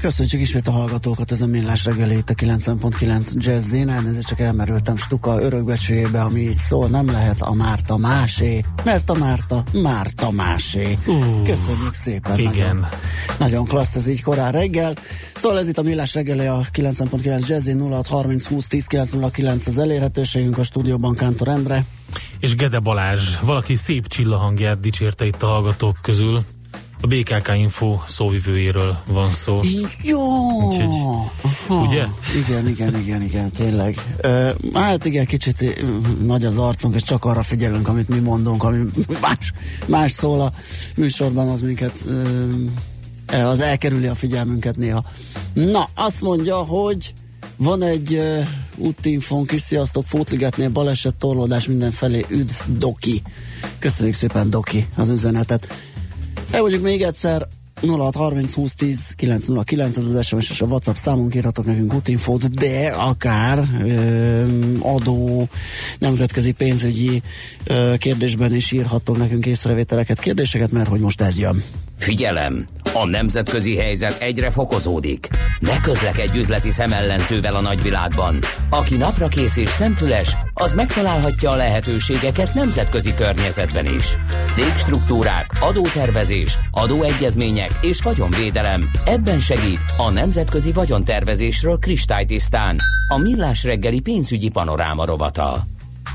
[0.00, 3.88] Köszönjük ismét a hallgatókat, ez a Millás reggeli itt a 90.9 Jazzin.
[3.88, 9.14] Elnézést csak elmerültem Stuka örökbecsőjébe, ami így szól, nem lehet a Márta másé, mert a
[9.14, 10.98] Márta Márta másé.
[11.06, 12.38] Uh, Köszönjük szépen.
[12.38, 12.52] Igen.
[12.52, 12.86] Nagyon,
[13.38, 14.94] nagyon klassz ez így korán reggel.
[15.36, 20.58] Szóval ez itt a Millás reggeli a 90.9 Jazzin 0630 20 10 909 az elérhetőségünk
[20.58, 21.84] a stúdióban Kántor Endre.
[22.38, 26.44] És Gede Balázs, valaki szép csillahangját dicsérte itt a hallgatók közül.
[27.02, 29.60] A BKK Info szóvivőjéről van szó.
[30.02, 30.50] Jó!
[30.50, 31.82] Úgyhogy, Aha.
[31.82, 32.06] ugye?
[32.44, 34.16] Igen, igen, igen, igen, tényleg.
[34.24, 38.62] Uh, hát igen, kicsit uh, nagy az arcunk, és csak arra figyelünk, amit mi mondunk,
[38.62, 38.84] ami
[39.20, 39.52] más,
[39.86, 40.52] más szól a
[40.96, 45.04] műsorban, az minket uh, az elkerüli a figyelmünket néha.
[45.52, 47.14] Na, azt mondja, hogy
[47.56, 53.22] van egy uh, útinfónk is, sziasztok, Fótligetnél baleset, torlódás mindenfelé, üdv, Doki.
[53.78, 55.68] Köszönjük szépen, Doki, az üzenetet.
[56.50, 57.46] Elmondjuk még egyszer,
[57.80, 62.88] 0630 20 10 909, ez az SMS és a WhatsApp számunk, írhatok nekünk útinfót, de
[62.88, 64.44] akár ö,
[64.80, 65.48] adó,
[65.98, 67.22] nemzetközi pénzügyi
[67.64, 71.62] ö, kérdésben is írhatok nekünk észrevételeket, kérdéseket, mert hogy most ez jön.
[72.00, 72.64] Figyelem!
[72.94, 75.28] A nemzetközi helyzet egyre fokozódik.
[75.58, 78.38] Ne közlekedj üzleti szemellenzővel a nagyvilágban.
[78.70, 84.16] Aki napra kész és szemfüles, az megtalálhatja a lehetőségeket nemzetközi környezetben is.
[84.50, 88.90] Cégstruktúrák, adótervezés, adóegyezmények és vagyonvédelem.
[89.04, 92.78] Ebben segít a Nemzetközi Vagyontervezésről kristálytisztán.
[93.08, 95.64] A Millás reggeli pénzügyi panoráma rovata.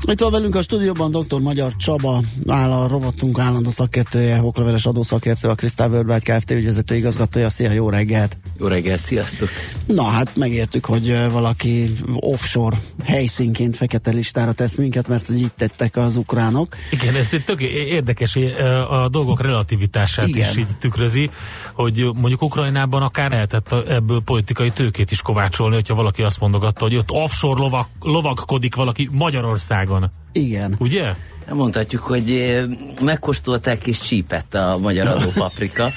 [0.02, 1.40] Itt van velünk a stúdióban dr.
[1.40, 6.50] Magyar Csaba, áll a rovatunk állandó szakértője, okleveles adószakértő, a Krisztál Worldwide Kft.
[6.50, 7.50] ügyvezető igazgatója.
[7.50, 8.38] Szia, jó reggelt!
[8.58, 9.48] Jó reggelt, sziasztok!
[9.86, 15.96] Na hát megértük, hogy valaki offshore helyszínként fekete listára tesz minket, mert hogy így tettek
[15.96, 16.76] az ukránok.
[16.90, 18.38] Igen, ez egy tök érdekes,
[18.90, 20.50] a dolgok relativitását Igen.
[20.50, 21.30] is így tükrözi,
[21.72, 26.96] hogy mondjuk Ukrajnában akár lehetett ebből politikai tőkét is kovácsolni, hogyha valaki azt mondogatta, hogy
[26.96, 29.08] ott offshore lovak, lovagkodik valaki
[29.86, 30.10] Magyarországon.
[30.32, 30.76] Igen.
[30.78, 31.14] Ugye?
[31.50, 32.58] Mondhatjuk, hogy
[33.00, 35.90] megkóstolták és csípett a magyar adópaprika.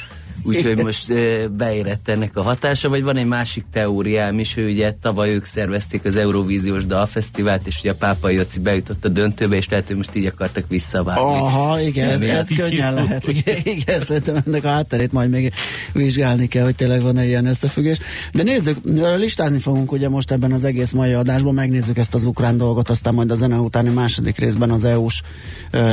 [0.43, 1.13] Úgyhogy most
[1.51, 6.05] beérett ennek a hatása, vagy van egy másik teóriám is, hogy ugye tavaly ők szervezték
[6.05, 10.15] az Eurovíziós Dalfesztivált, és ugye a Pápai Joci bejutott a döntőbe, és lehet, hogy most
[10.15, 11.21] így akartak visszavágni.
[11.21, 13.27] Aha, igen, ez, ez könnyen lehet.
[13.39, 15.53] Igen, igen, szerintem ennek a hátterét majd még
[15.93, 17.97] vizsgálni kell, hogy tényleg van-e ilyen összefüggés.
[18.33, 18.77] De nézzük,
[19.17, 23.13] listázni fogunk ugye most ebben az egész mai adásban, megnézzük ezt az ukrán dolgot, aztán
[23.13, 25.21] majd a zene utáni második részben az EU-s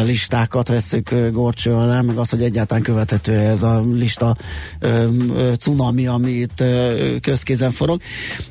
[0.05, 4.36] listákat veszük gorcső alá, meg azt, hogy egyáltalán követhető ez a lista
[4.79, 8.01] ö, ö, cunami, ami itt ö, közkézen forog.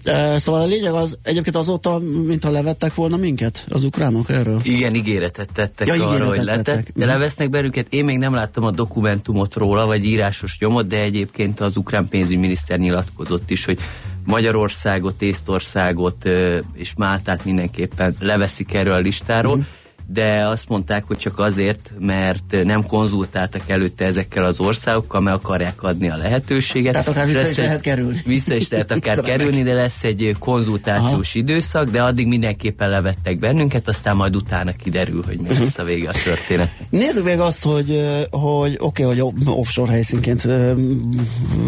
[0.04, 4.60] Ö, szóval a lényeg az, egyébként azóta, mintha levettek volna minket, az ukránok erről?
[4.64, 6.94] Igen, ígéretet tettek Ja, arra, ígéretet hogy lettek, tettek.
[6.96, 7.14] de Mhm.
[7.14, 7.88] levesznek bennünket.
[7.90, 12.78] Én még nem láttam a dokumentumot róla, vagy írásos nyomot, de egyébként az ukrán pénzügyminiszter
[12.80, 13.80] nyilatkozott is, hogy
[14.26, 16.30] Magyarországot, Észtországot
[16.74, 19.66] és Máltát mindenképpen leveszik erről a listáról, Mhm.
[20.08, 25.84] De azt mondták, hogy csak azért, mert nem konzultáltak előtte ezekkel az országokkal, mert akarják
[25.84, 26.92] adni a lehetőséget.
[26.92, 28.22] Tehát akár vissza Lesz is lehet kerülni.
[28.26, 31.40] Vissza is lehet akár kerülni, de lesz egy konzultációs Aha.
[31.40, 36.10] időszak, de addig mindenképpen levettek bennünket, aztán majd utána kiderül, hogy mi lesz a vége
[36.10, 36.72] a történet.
[36.90, 40.46] Nézzük meg azt, hogy, hogy oké, okay, hogy offshore helyszínként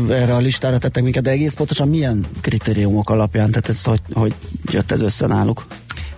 [0.10, 4.34] erre a listára tettek minket, de egész pontosan milyen kritériumok alapján, tehát ez hogy, hogy
[4.72, 5.66] jött ez össze náluk?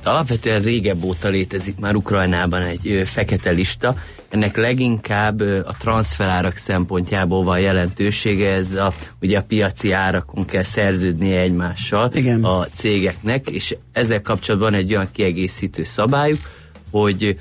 [0.04, 3.96] De alapvetően régebb óta létezik már Ukrajnában egy fekete lista.
[4.30, 11.40] Ennek leginkább a transferárak szempontjából van jelentősége, ez a, ugye a piaci árakon kell szerződnie
[11.40, 12.44] egymással Igen.
[12.44, 16.40] a cégeknek, és ezzel kapcsolatban egy olyan kiegészítő szabályuk,
[16.92, 17.40] hogy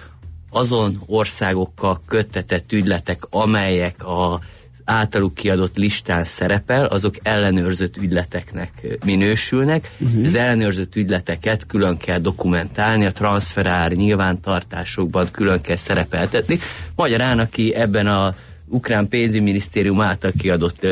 [0.50, 4.40] azon országokkal köttetett ügyletek, amelyek a
[4.88, 8.70] általuk kiadott listán szerepel, azok ellenőrzött ügyleteknek
[9.04, 9.90] minősülnek.
[9.98, 10.24] Uh-huh.
[10.24, 16.58] Az ellenőrzött ügyleteket külön kell dokumentálni, a transferár nyilvántartásokban külön kell szerepeltetni.
[16.94, 18.34] Magyarán, aki ebben a
[18.66, 20.86] ukrán pénzügyminisztérium által kiadott,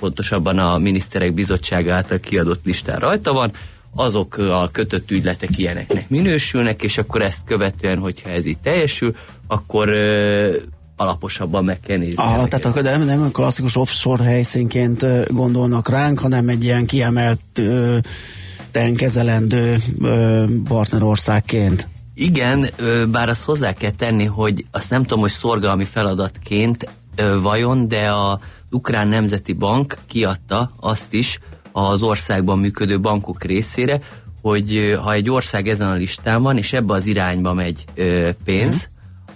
[0.00, 3.52] pontosabban a miniszterek bizottsága által kiadott listán rajta van,
[3.94, 9.16] azok a kötött ügyletek ilyeneknek minősülnek, és akkor ezt követően, hogyha ez így teljesül,
[9.46, 9.88] akkor
[10.96, 12.22] alaposabban meg kell nézni.
[12.22, 12.48] Ezeket.
[12.48, 17.98] tehát akkor nem, nem klasszikus offshore helyszínként ö, gondolnak ránk, hanem egy ilyen kiemelt ö,
[18.96, 21.88] kezelendő ö, partnerországként.
[22.14, 22.68] Igen,
[23.10, 26.88] bár azt hozzá kell tenni, hogy azt nem tudom, hogy szorgalmi feladatként
[27.42, 28.40] vajon, de a
[28.70, 31.38] Ukrán Nemzeti Bank kiadta azt is
[31.72, 34.00] az országban működő bankok részére,
[34.42, 37.84] hogy ha egy ország ezen a listán van, és ebbe az irányba megy
[38.44, 38.91] pénz, uh-huh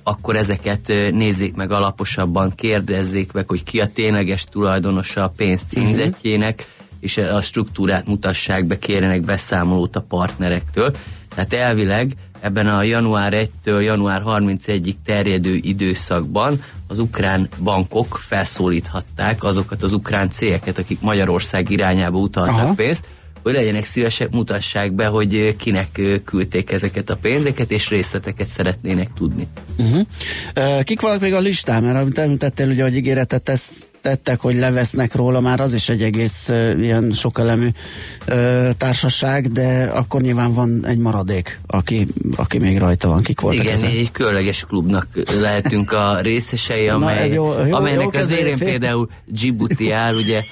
[0.08, 6.58] akkor ezeket nézzék meg alaposabban, kérdezzék meg, hogy ki a tényleges tulajdonosa a pénz címzetjének,
[6.58, 6.96] uh-huh.
[7.00, 10.94] és a struktúrát mutassák be, kérjenek beszámolót a partnerektől.
[11.28, 19.82] Tehát elvileg ebben a január 1-től január 31-ig terjedő időszakban az ukrán bankok felszólíthatták azokat
[19.82, 22.74] az ukrán cégeket, akik Magyarország irányába utaltak Aha.
[22.74, 23.06] pénzt,
[23.46, 29.46] hogy legyenek szívesek, mutassák be, hogy kinek küldték ezeket a pénzeket, és részleteket szeretnének tudni.
[29.76, 30.82] Uh-huh.
[30.82, 31.82] Kik vannak még a listán?
[31.82, 36.02] Mert amit említettél, ugye, hogy ígéretet tesz, tettek, hogy levesznek róla, már az is egy
[36.02, 37.68] egész uh, ilyen sokelemű
[38.28, 42.06] uh, társaság, de akkor nyilván van egy maradék, aki,
[42.36, 43.22] aki még rajta van.
[43.22, 43.90] Kik voltak Igen, ezek?
[43.90, 45.06] egy különleges klubnak
[45.40, 50.42] lehetünk a részesei, amely, jó, jó, amelynek jó az érén például Djibouti áll, ugye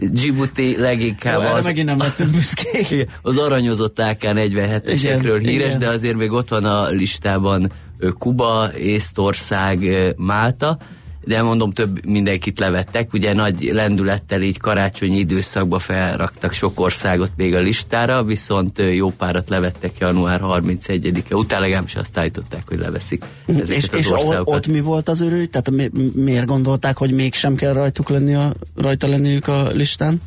[0.00, 1.64] Djibouti leginkább jó, az...
[1.64, 3.08] megint nem leszünk büszkék.
[3.22, 5.78] Az aranyozott AK-47-esekről híres, igen.
[5.78, 7.72] de azért még ott van a listában
[8.18, 9.78] Kuba, Észtország,
[10.16, 10.78] Málta,
[11.26, 17.54] de mondom, több mindenkit levettek, ugye nagy lendülettel így karácsonyi időszakba felraktak sok országot még
[17.54, 23.76] a listára, viszont jó párat levettek január 31-e után, legalábbis azt állították, hogy leveszik ezeket
[23.76, 24.54] és, az és országokat.
[24.54, 25.50] ott mi volt az örül?
[25.50, 30.20] Tehát mi, miért gondolták, hogy mégsem kell rajtuk lenni a, rajta lenniük a listán?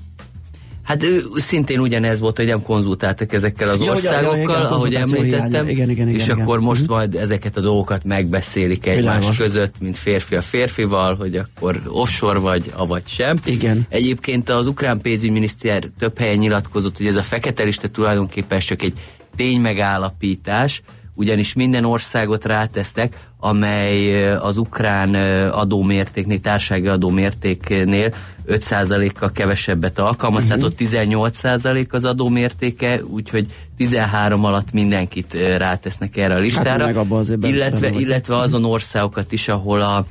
[0.89, 4.95] Hát ő szintén ugyanez volt, hogy nem konzultáltak ezekkel az ja, országokkal, ja, ja, ahogy
[4.95, 6.97] említettem, igen, igen, és igen, akkor most uh-huh.
[6.97, 9.38] majd ezeket a dolgokat megbeszélik egymás Világos.
[9.38, 13.39] között, mint férfi a férfival, hogy akkor offshore vagy, avagy sem.
[13.45, 13.86] Igen.
[13.89, 18.94] Egyébként az ukrán pénzügyminiszter több helyen nyilatkozott, hogy ez a fekete lista tulajdonképpen csak egy
[19.36, 20.81] ténymegállapítás,
[21.15, 25.13] ugyanis minden országot rátesztek, amely az ukrán
[25.51, 28.13] adómértéknél, társági adómértéknél
[28.47, 30.59] 5%-kal kevesebbet alkalmaz, uh-huh.
[30.59, 33.45] tehát ott 18% az adómértéke, úgyhogy
[33.77, 39.81] 13 alatt mindenkit rátesznek erre a listára, hát azért illetve, illetve azon országokat is, ahol
[39.81, 40.06] a,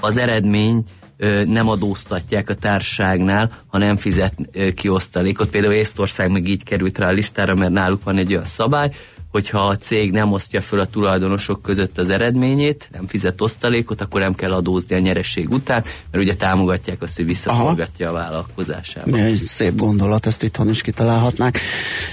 [0.00, 0.84] az eredmény
[1.46, 4.34] nem adóztatják a társágnál, ha nem fizet
[4.74, 5.48] ki osztalékot.
[5.48, 8.90] Például Észtország meg így került rá a listára, mert náluk van egy olyan szabály,
[9.32, 14.20] hogyha a cég nem osztja föl a tulajdonosok között az eredményét, nem fizet osztalékot, akkor
[14.20, 18.18] nem kell adózni a nyereség után, mert ugye támogatják azt, hogy visszaforgatja Aha.
[18.18, 19.16] a vállalkozásába.
[19.16, 21.58] Egy szép gondolat, ezt itthon is kitalálhatnák.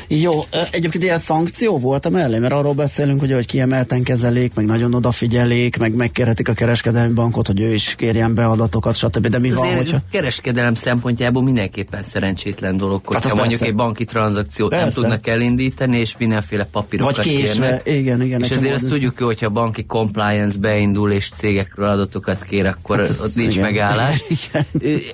[0.07, 0.31] Jó,
[0.71, 4.93] egyébként ilyen szankció volt a mellé, mert arról beszélünk, hogy, hogy kiemelten kezelik, meg nagyon
[4.93, 9.27] odafigyelik, meg megkérhetik a kereskedelmi bankot, hogy ő is kérjen be adatokat, stb.
[9.27, 9.97] De mi Azért van, hogyha...
[10.11, 13.65] kereskedelem szempontjából mindenképpen szerencsétlen dolog, hogyha hát mondjuk persze.
[13.65, 14.85] egy banki tranzakciót persze.
[14.85, 17.99] nem tudnak elindítani, és mindenféle papírok vagy késve, kérnek.
[17.99, 18.41] igen, igen.
[18.41, 23.09] És ezért azt tudjuk, hogy hogyha banki compliance beindul és cégekről adatokat kér, akkor hát
[23.09, 23.65] ott nincs igen.
[23.65, 24.23] megállás.
[24.51, 24.65] igen.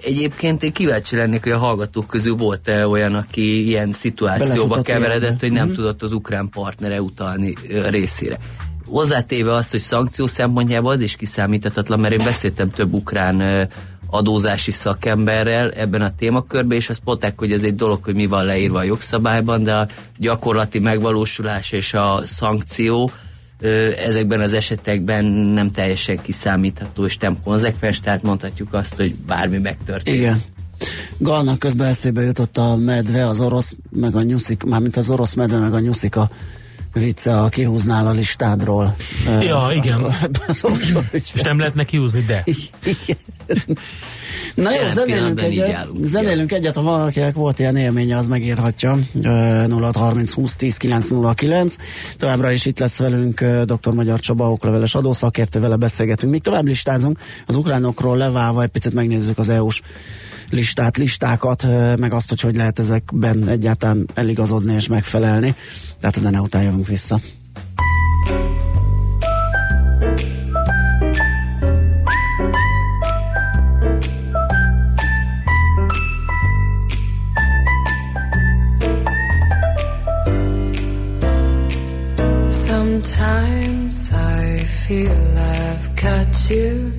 [0.03, 5.51] Egyébként én kíváncsi lennék, hogy a hallgatók közül volt-e olyan, aki ilyen szituációba keveredett, hogy
[5.51, 5.73] nem mm.
[5.73, 7.53] tudott az ukrán partnere utalni
[7.89, 8.39] részére
[8.85, 13.67] hozzátéve azt, hogy szankció szempontjából az is kiszámíthatatlan, mert én beszéltem több ukrán
[14.09, 18.45] adózási szakemberrel ebben a témakörben, és azt mondták, hogy ez egy dolog, hogy mi van
[18.45, 19.87] leírva a jogszabályban, de a
[20.17, 23.11] gyakorlati megvalósulás és a szankció
[24.05, 30.19] ezekben az esetekben nem teljesen kiszámítható és nem konzekvens, tehát mondhatjuk azt, hogy bármi megtörténik.
[30.19, 30.41] Igen.
[31.17, 35.59] Galnak közben eszébe jutott a medve, az orosz, meg a nyuszik, mármint az orosz medve,
[35.59, 36.29] meg a nyuszika
[36.99, 38.95] vicce, a kihúznál a listádról.
[39.41, 40.03] Ja, uh, igen.
[40.47, 42.43] Az, az És nem lehetne kihúzni, de.
[42.83, 43.17] Igen.
[44.55, 48.97] Na jó, zenélünk egyet, zenélünk egyet, ha valakinek volt ilyen élménye, az megírhatja.
[49.23, 51.75] 0630 20 10 909.
[52.17, 53.93] Továbbra is itt lesz velünk dr.
[53.93, 56.31] Magyar Csaba, okleveles adószakértő, vele beszélgetünk.
[56.31, 59.81] Még tovább listázunk, az ukránokról leválva egy picit megnézzük az EU-s
[60.49, 61.65] listát, listákat,
[61.97, 65.55] meg azt, hogy hogy lehet ezekben egyáltalán eligazodni és megfelelni.
[65.99, 67.19] Tehát a zene után jövünk vissza.
[82.67, 86.91] Sometimes I feel I've got you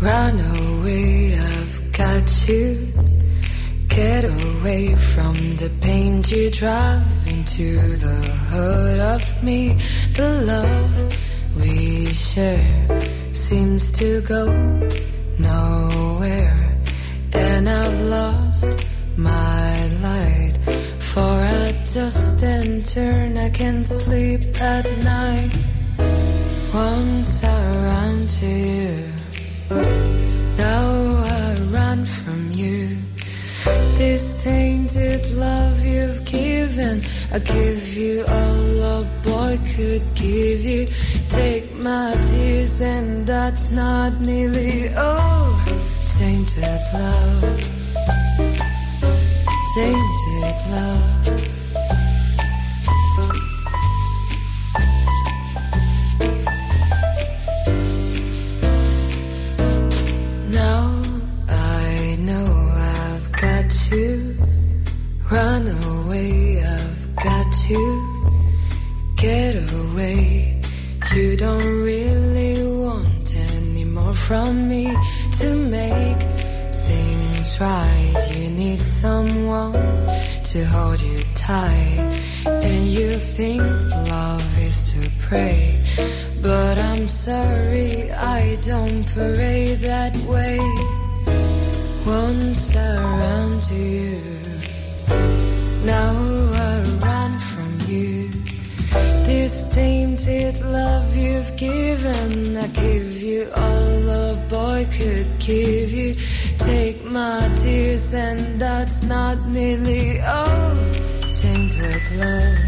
[0.00, 2.86] Run away, I've got you.
[3.88, 7.68] Get away from the pain you drive into
[8.04, 8.18] the
[8.50, 9.76] hurt of me.
[10.14, 10.94] The love
[11.56, 13.00] we share
[13.32, 14.44] seems to go
[15.40, 16.78] nowhere,
[17.32, 18.86] and I've lost
[19.16, 20.54] my light
[21.18, 25.52] For I just and turn, I can sleep at night.
[26.72, 28.94] Once I ran to you,
[30.58, 31.17] now
[32.08, 32.96] from you.
[33.98, 37.00] This tainted love you've given,
[37.32, 40.86] I give you all a boy could give you.
[41.28, 45.56] Take my tears, and that's not nearly all.
[46.18, 47.42] Tainted love,
[49.74, 51.57] tainted love.
[67.68, 68.34] To
[69.16, 70.58] get away.
[71.14, 74.84] You don't really want any more from me
[75.40, 75.48] to
[75.78, 76.22] make
[76.88, 78.26] things right.
[78.36, 79.74] You need someone
[80.52, 82.00] to hold you tight,
[82.46, 83.62] and you think
[84.08, 85.76] love is to pray.
[86.40, 90.58] But I'm sorry, I don't pray that way.
[92.06, 94.20] Once to you,
[95.84, 96.37] now
[100.64, 106.14] love you've given, I give you all a boy could give you.
[106.58, 110.76] Take my tears, and that's not nearly all.
[111.40, 112.58] Tainted love,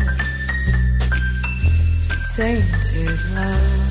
[2.36, 3.89] tainted love.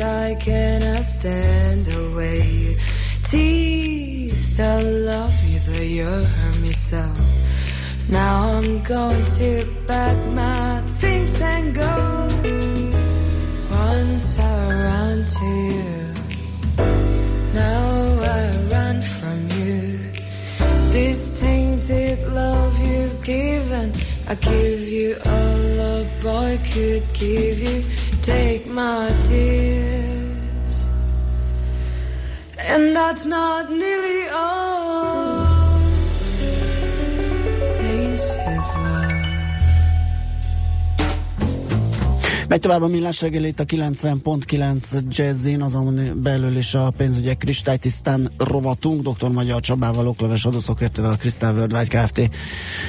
[0.00, 2.76] I cannot stand the way you
[3.22, 4.58] tease.
[4.58, 7.04] I love you, though you hurt me so.
[8.08, 12.28] Now I'm going to pack my things and go.
[13.70, 15.94] Once I ran to you,
[17.54, 19.98] now I run from you.
[20.92, 23.92] This tainted love you've given,
[24.28, 28.03] I give you all a boy could give you.
[28.24, 30.88] Take my tears,
[32.56, 34.73] and that's not nearly all.
[42.54, 48.30] Megy tovább a millás reggel itt a 90.9 Jazzin, azon belül is a pénzügyek kristálytisztán
[48.38, 49.28] rovatunk, dr.
[49.28, 52.30] Magyar Csabával, okleves adószakértővel, Crystal Worldwide Kft.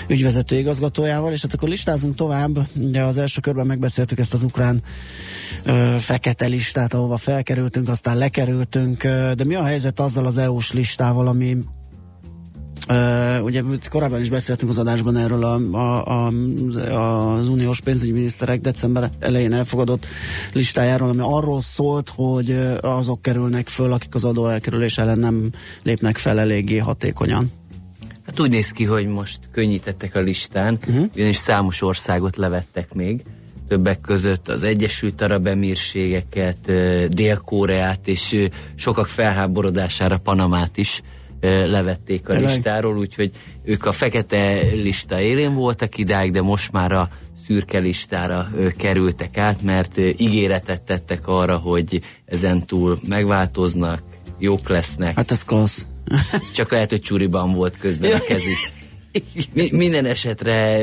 [0.08, 2.68] ügyvezető igazgatójával, és hát akkor listázunk tovább.
[2.76, 4.82] Ugye az első körben megbeszéltük ezt az ukrán
[5.64, 9.04] ö, fekete listát, ahova felkerültünk, aztán lekerültünk,
[9.36, 11.58] de mi a helyzet azzal az EU-s listával, ami
[12.90, 16.28] Uh, ugye korábban is beszéltünk az adásban erről a, a,
[16.92, 20.06] a, az uniós pénzügyminiszterek december elején elfogadott
[20.54, 22.52] listájáról, ami arról szólt, hogy
[22.82, 25.50] azok kerülnek föl, akik az adóelkerülés ellen nem
[25.84, 27.52] lépnek fel eléggé hatékonyan.
[28.26, 31.06] Hát úgy néz ki, hogy most könnyítettek a listán, uh-huh.
[31.16, 33.24] ugyanis számos országot levettek még,
[33.68, 36.72] többek között az Egyesült Arab Emírségeket,
[37.10, 38.36] Dél-Koreát és
[38.76, 41.02] sokak felháborodására Panamát is
[41.68, 42.50] levették a Tényleg?
[42.50, 43.32] listáról, úgyhogy
[43.64, 47.10] ők a fekete lista élén voltak idáig, de most már a
[47.46, 48.48] szürke listára
[48.78, 54.02] kerültek át, mert ígéretet tettek arra, hogy ezen túl megváltoznak,
[54.40, 55.16] jók lesznek.
[55.16, 55.86] Hát ez klassz.
[56.56, 58.58] Csak lehet, hogy csuriban volt közben a kezük.
[59.54, 60.78] Mi, minden esetre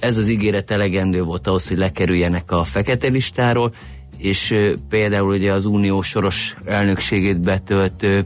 [0.00, 3.74] ez az ígéret elegendő volt ahhoz, hogy lekerüljenek a fekete listáról,
[4.18, 4.54] és
[4.88, 8.24] például ugye az unió soros elnökségét betöltő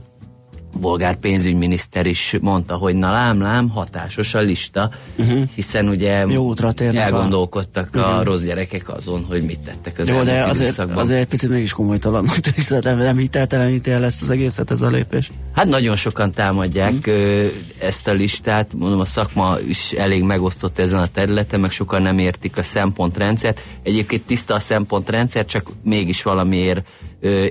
[0.78, 5.42] bolgár pénzügyminiszter is mondta, hogy na lám, lám, hatásos a lista, uh-huh.
[5.54, 10.44] hiszen ugye Jó elgondolkodtak a, a rossz gyerekek azon, hogy mit tettek az Jó, de
[10.44, 14.82] azért, azért egy picit mégis komolytalannak tűzlet, nem, nem hitelteleníti el ezt az egészet, ez
[14.82, 15.30] a lépés.
[15.54, 17.46] Hát nagyon sokan támadják uh-huh.
[17.78, 22.18] ezt a listát, mondom a szakma is elég megosztott ezen a területen, meg sokan nem
[22.18, 23.60] értik a szempontrendszert.
[23.82, 26.86] Egyébként tiszta a szempontrendszer, csak mégis valamiért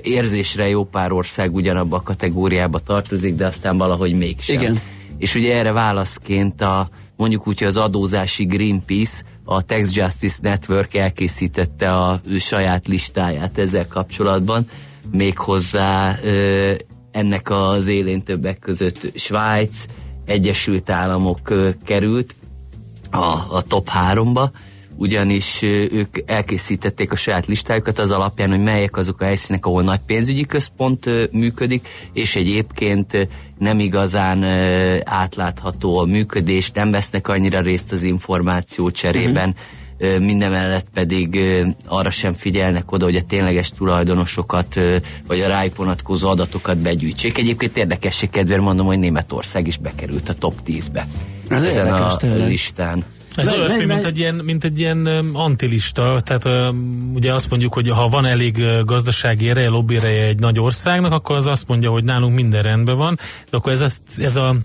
[0.02, 4.60] érzésre jó pár ország ugyanabba a kategóriába tartozik, de aztán valahogy mégsem.
[4.60, 4.78] Igen.
[5.18, 10.94] És ugye erre válaszként a mondjuk úgy, hogy az adózási Greenpeace, a Tax Justice Network
[10.94, 14.66] elkészítette a saját listáját ezzel kapcsolatban,
[15.10, 16.74] méghozzá ö,
[17.10, 19.84] ennek az élén többek között Svájc,
[20.26, 22.34] Egyesült Államok ö, került
[23.10, 23.24] a,
[23.56, 24.50] a top háromba,
[25.00, 30.00] ugyanis ők elkészítették a saját listájukat az alapján, hogy melyek azok a helyszínek, ahol nagy
[30.06, 33.28] pénzügyi központ működik, és egyébként
[33.58, 34.44] nem igazán
[35.04, 39.64] átlátható a működés, nem vesznek annyira részt az információ cserében, uh-huh
[40.18, 41.40] mindemellett pedig
[41.86, 44.80] arra sem figyelnek oda, hogy a tényleges tulajdonosokat
[45.26, 47.38] vagy a rájuk vonatkozó adatokat begyűjtsék.
[47.38, 51.06] Egyébként érdekesség kedvéért mondom, hogy Németország is bekerült a top 10-be
[51.48, 52.48] Ez ezen a tényleg.
[52.48, 53.04] listán.
[53.36, 56.72] Ez olyasmi, mint egy ilyen, mint egy ilyen antilista, tehát
[57.14, 61.36] ugye azt mondjuk, hogy ha van elég gazdasági ereje, lobby ereje egy nagy országnak, akkor
[61.36, 63.18] az azt mondja, hogy nálunk minden rendben van,
[63.50, 64.56] de akkor ez, az- ez a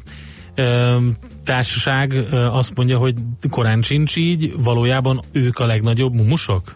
[1.43, 2.13] társaság
[2.51, 3.13] azt mondja, hogy
[3.49, 6.75] korán sincs így, valójában ők a legnagyobb mumusok?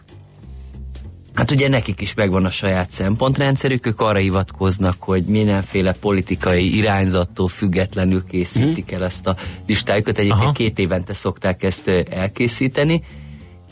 [1.40, 7.48] Hát ugye nekik is megvan a saját szempontrendszerük, ők arra hivatkoznak, hogy mindenféle politikai irányzattól
[7.48, 9.36] függetlenül készítik el ezt a
[9.68, 10.18] listájukat.
[10.18, 10.52] Egyébként Aha.
[10.52, 13.02] két évente szokták ezt elkészíteni,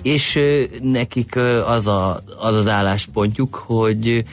[0.02, 0.40] és
[0.82, 4.24] nekik az, a, az az álláspontjuk, hogy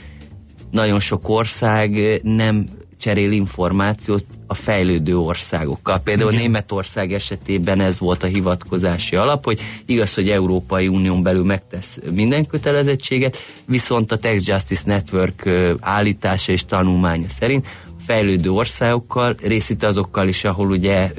[0.70, 2.66] nagyon sok ország nem
[3.04, 5.98] cserél információt a fejlődő országokkal.
[5.98, 6.42] Például Igen.
[6.42, 12.46] Németország esetében ez volt a hivatkozási alap, hogy igaz, hogy Európai Unión belül megtesz minden
[12.46, 15.48] kötelezettséget, viszont a Tax Justice Network
[15.80, 17.66] állítása és tanulmánya szerint
[18.06, 21.10] fejlődő országokkal, részint azokkal is, ahol ugye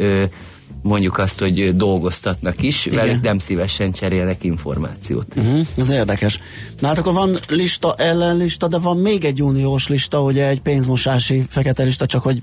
[0.86, 3.06] mondjuk azt, hogy dolgoztatnak is, Igen.
[3.06, 5.26] velük nem szívesen cserélnek információt.
[5.36, 6.40] Uh-huh, ez érdekes.
[6.80, 11.46] Na hát akkor van lista, ellenlista, de van még egy uniós lista, ugye egy pénzmosási
[11.50, 12.40] fekete lista, csak hogy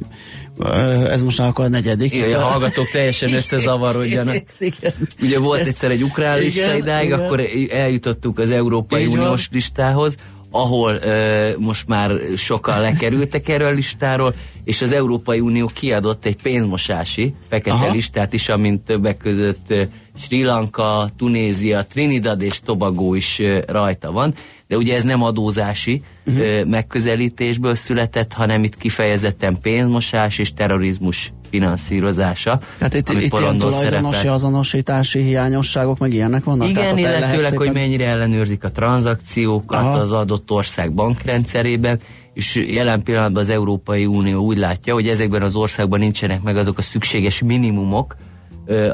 [1.07, 2.15] ez most már akkor a negyedik.
[2.15, 4.43] Igen, a hallgatók teljesen összezavarodjanak.
[4.59, 4.93] Igen.
[5.23, 7.21] Ugye volt egyszer egy ukrán Igen, lista idáig, igen.
[7.21, 9.19] akkor eljutottuk az Európai Így van.
[9.19, 10.17] Uniós listához,
[10.53, 16.43] ahol uh, most már sokan lekerültek erről a listáról, és az Európai Unió kiadott egy
[16.43, 17.93] pénzmosási fekete Aha.
[17.93, 19.75] listát is, amint többek között
[20.23, 24.35] Sri Lanka, Tunézia, Trinidad és Tobago is rajta van,
[24.67, 26.65] de ugye ez nem adózási uh-huh.
[26.65, 32.59] megközelítésből született, hanem itt kifejezetten pénzmosás és terrorizmus finanszírozása.
[32.79, 36.69] Tehát itt, itt ilyen tulajdonosi azonosítási hiányosságok, meg ilyenek vannak?
[36.69, 39.99] Igen, illetőleg, hogy szépen- mennyire ellenőrzik a tranzakciókat Aha.
[39.99, 42.01] az adott ország bankrendszerében,
[42.35, 46.79] és jelen pillanatban az Európai Unió úgy látja, hogy ezekben az országban nincsenek meg azok
[46.79, 48.17] a szükséges minimumok,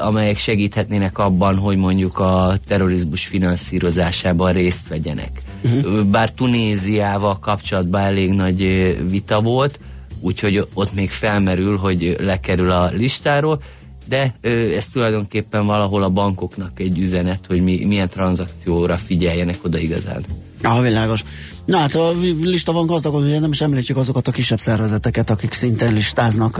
[0.01, 5.41] amelyek segíthetnének abban, hogy mondjuk a terrorizmus finanszírozásában részt vegyenek.
[5.63, 6.03] Uh-huh.
[6.03, 8.61] Bár Tunéziával kapcsolatban elég nagy
[9.09, 9.79] vita volt,
[10.19, 13.61] úgyhogy ott még felmerül, hogy lekerül a listáról,
[14.07, 14.35] de
[14.75, 20.23] ez tulajdonképpen valahol a bankoknak egy üzenet, hogy mi, milyen tranzakcióra figyeljenek oda igazán.
[20.63, 21.23] Ah, világos.
[21.65, 25.53] Na hát a lista van gazdag, ugye nem is említjük azokat a kisebb szervezeteket, akik
[25.53, 26.57] szintén listáznak,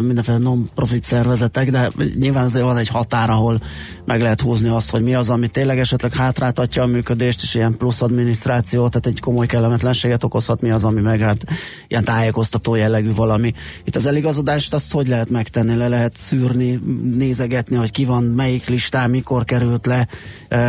[0.00, 1.88] mindenféle non-profit szervezetek, de
[2.18, 3.60] nyilván azért van egy határ, ahol
[4.04, 7.76] meg lehet húzni azt, hogy mi az, ami tényleg esetleg hátráltatja a működést, és ilyen
[7.76, 11.44] plusz adminisztráció, tehát egy komoly kellemetlenséget okozhat, mi az, ami meg hát
[11.88, 13.52] ilyen tájékoztató jellegű valami.
[13.84, 16.80] Itt az eligazodást azt hogy lehet megtenni, le lehet szűrni,
[17.16, 20.08] nézegetni, hogy ki van, melyik listán, mikor került le,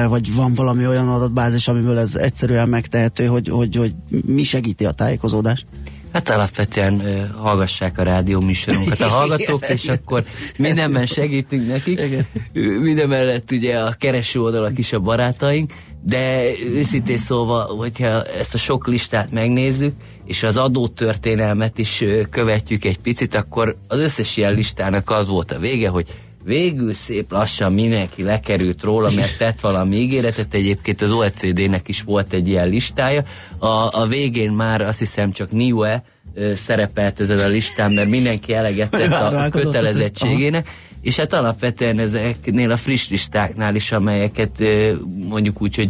[0.08, 3.94] vagy van valami olyan adatbázis, amiből ez egyszerűen megtehető, hogy, hogy, hogy
[4.26, 5.66] mi segíti a tájékozódást.
[6.14, 10.24] Hát alapvetően ö, hallgassák a rádió műsorunkat a hallgatók, és akkor
[10.58, 12.00] mindenben segítünk nekik.
[12.00, 12.28] Igen.
[12.82, 18.58] Minden mellett ugye a kereső oldalak is a barátaink, de őszintén szólva, hogyha ezt a
[18.58, 19.94] sok listát megnézzük,
[20.26, 25.60] és az adótörténelmet is követjük egy picit, akkor az összes ilyen listának az volt a
[25.60, 26.08] vége, hogy
[26.46, 32.34] végül szép lassan mindenki lekerült róla, mert tett valami ígéretet, egyébként az OECD-nek is volt
[32.34, 33.24] egy ilyen listája.
[33.58, 36.04] A, a végén már azt hiszem csak NIUE
[36.54, 40.70] szerepelt ezen a listán, mert mindenki eleget tett a kötelezettségének,
[41.02, 44.64] és hát alapvetően ezeknél a friss listáknál is, amelyeket
[45.30, 45.90] mondjuk úgy, hogy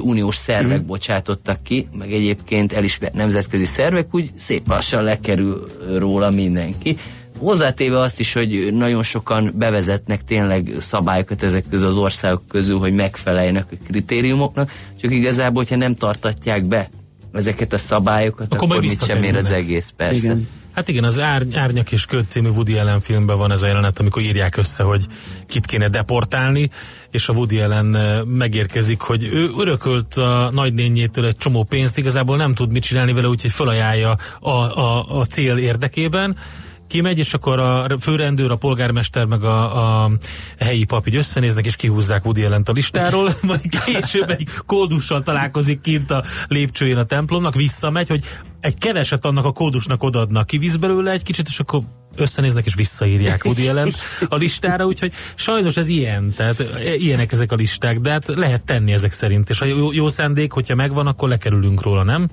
[0.00, 0.86] uniós szervek Mhm.
[0.86, 5.66] bocsátottak ki, meg egyébként elismert nemzetközi szervek, úgy szép lassan lekerül
[5.98, 6.96] róla mindenki.
[7.38, 12.94] Hozzátéve azt is, hogy nagyon sokan bevezetnek tényleg szabályokat ezek közül az országok közül, hogy
[12.94, 16.90] megfeleljenek a kritériumoknak, csak igazából, hogyha nem tartatják be
[17.32, 20.24] ezeket a szabályokat, Akkor akkor, mit sem ér az egész, persze.
[20.24, 20.48] Igen.
[20.76, 23.98] Hát igen, az Ár, Árnyak és Köd című Woody Allen filmben van ez a jelenet,
[23.98, 25.06] amikor írják össze, hogy
[25.46, 26.70] kit kéne deportálni,
[27.10, 32.36] és a Woody Allen eh, megérkezik, hogy ő örökölt a nagynényétől egy csomó pénzt, igazából
[32.36, 36.36] nem tud mit csinálni vele, úgyhogy felajánlja a, a, a cél érdekében,
[36.86, 40.10] kimegy, és akkor a főrendőr, a polgármester, meg a, a
[40.58, 45.80] helyi pap így összenéznek, és kihúzzák Woody allen a listáról, majd később egy kódussal találkozik
[45.80, 48.24] kint a lépcsőjén a templomnak, visszamegy, hogy
[48.60, 51.80] egy keveset annak a kódusnak odaadnak, kivisz belőle egy kicsit, és akkor
[52.16, 53.92] összenéznek és visszaírják Woody allen
[54.28, 56.64] a listára, úgyhogy sajnos ez ilyen, tehát
[56.96, 60.52] ilyenek ezek a listák, de hát lehet tenni ezek szerint, és a jó, jó szándék,
[60.52, 62.28] hogyha megvan, akkor lekerülünk róla, nem?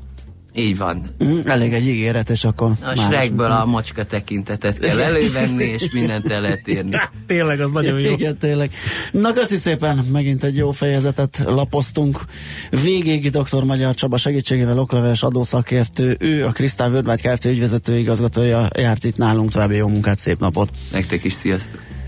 [0.56, 1.16] Így van.
[1.24, 2.72] Mm, elég egy ígéret, és akkor...
[2.82, 6.98] A Shrekből a macska tekintetet kell elővenni, és mindent el lehet érni.
[7.28, 8.12] tényleg, az nagyon jó.
[8.12, 8.72] Igen, tényleg.
[9.12, 12.22] Na, köszi szépen, megint egy jó fejezetet lapoztunk.
[12.84, 13.64] Végig dr.
[13.64, 17.46] Magyar Csaba segítségével okleveles adószakértő, ő a Krisztál Worldwide Kft.
[17.46, 20.70] ügyvezető igazgatója járt itt nálunk, további jó munkát, szép napot.
[20.92, 22.03] Nektek is sziasztok!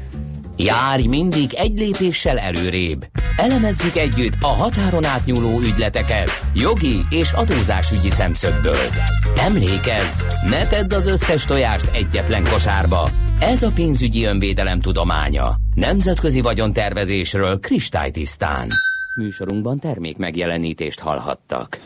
[0.57, 3.05] Járj mindig egy lépéssel előrébb.
[3.37, 8.89] Elemezzük együtt a határon átnyúló ügyleteket jogi és adózásügyi szemszögből.
[9.37, 13.09] Emlékezz, ne tedd az összes tojást egyetlen kosárba.
[13.39, 15.55] Ez a pénzügyi önvédelem tudománya.
[15.73, 18.69] Nemzetközi vagyontervezésről kristálytisztán.
[19.15, 21.79] Műsorunkban termék megjelenítést hallhattak.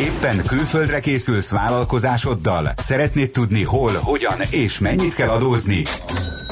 [0.00, 2.72] Éppen külföldre készülsz vállalkozásoddal?
[2.76, 5.82] Szeretnéd tudni hol, hogyan és mennyit kell adózni?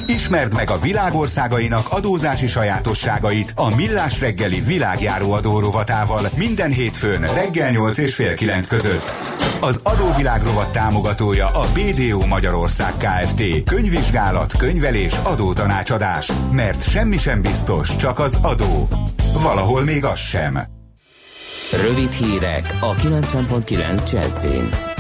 [0.09, 7.99] Ismerd meg a világországainak adózási sajátosságait a Millás reggeli világjáró adórovatával minden hétfőn reggel 8
[7.99, 9.13] és fél 9 között.
[9.61, 13.65] Az adóvilág rovat támogatója a BDO Magyarország Kft.
[13.65, 16.33] Könyvvizsgálat, könyvelés, adótanácsadás.
[16.51, 18.89] Mert semmi sem biztos, csak az adó.
[19.43, 20.59] Valahol még az sem.
[21.83, 24.96] Rövid hírek a 90.9 Jazzin.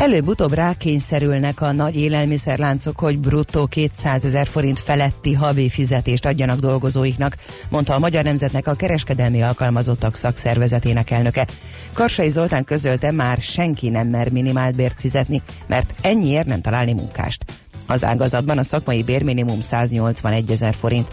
[0.00, 7.36] Előbb-utóbb rákényszerülnek a nagy élelmiszerláncok, hogy bruttó 200 ezer forint feletti havi fizetést adjanak dolgozóiknak,
[7.68, 11.46] mondta a Magyar Nemzetnek a kereskedelmi alkalmazottak szakszervezetének elnöke.
[11.92, 17.44] Karsai Zoltán közölte, már senki nem mer minimálbért fizetni, mert ennyiért nem találni munkást.
[17.86, 21.08] Az ágazatban a szakmai bérminimum 181 ezer forint.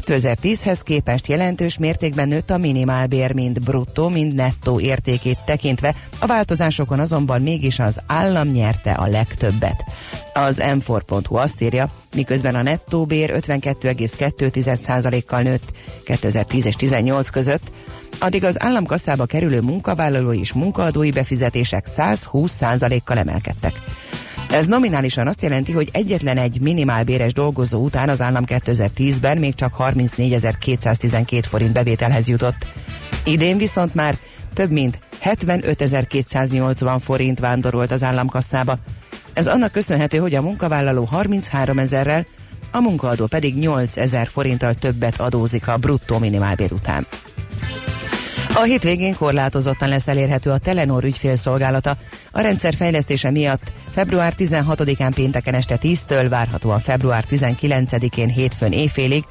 [0.00, 7.00] 2010-hez képest jelentős mértékben nőtt a minimálbér mind bruttó, mind nettó értékét tekintve, a változásokon
[7.00, 9.84] azonban mégis az állam nyerte a legtöbbet.
[10.32, 15.72] Az m4.hu azt írja, miközben a nettó bér 52,2%-kal nőtt
[16.04, 17.72] 2010 és 18 között,
[18.18, 23.80] addig az államkasszába kerülő munkavállalói és munkaadói befizetések 120%-kal emelkedtek.
[24.54, 29.74] Ez nominálisan azt jelenti, hogy egyetlen egy minimálbéres dolgozó után az állam 2010-ben még csak
[29.78, 32.66] 34.212 forint bevételhez jutott.
[33.24, 34.16] Idén viszont már
[34.52, 38.76] több mint 75.280 forint vándorolt az államkasszába.
[39.32, 42.26] Ez annak köszönhető, hogy a munkavállaló 33 ezerrel,
[42.70, 47.06] a munkaadó pedig 8 ezer forinttal többet adózik a bruttó minimálbér után.
[48.56, 51.96] A hétvégén korlátozottan lesz elérhető a Telenor ügyfélszolgálata.
[52.30, 59.24] A rendszer fejlesztése miatt február 16-án pénteken este 10-től, várhatóan február 19-én hétfőn éjfélig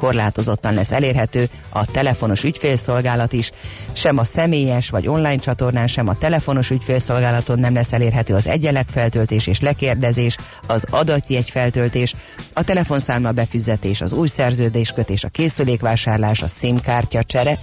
[0.00, 3.50] korlátozottan lesz elérhető a telefonos ügyfélszolgálat is,
[3.92, 8.86] sem a személyes vagy online csatornán, sem a telefonos ügyfélszolgálaton nem lesz elérhető az egyenleg
[8.90, 10.36] feltöltés és lekérdezés,
[10.66, 12.14] az adatjegy feltöltés,
[12.52, 17.58] a telefonszámla befizetés, az új szerződéskötés, a készülékvásárlás, a SIM kártya csere,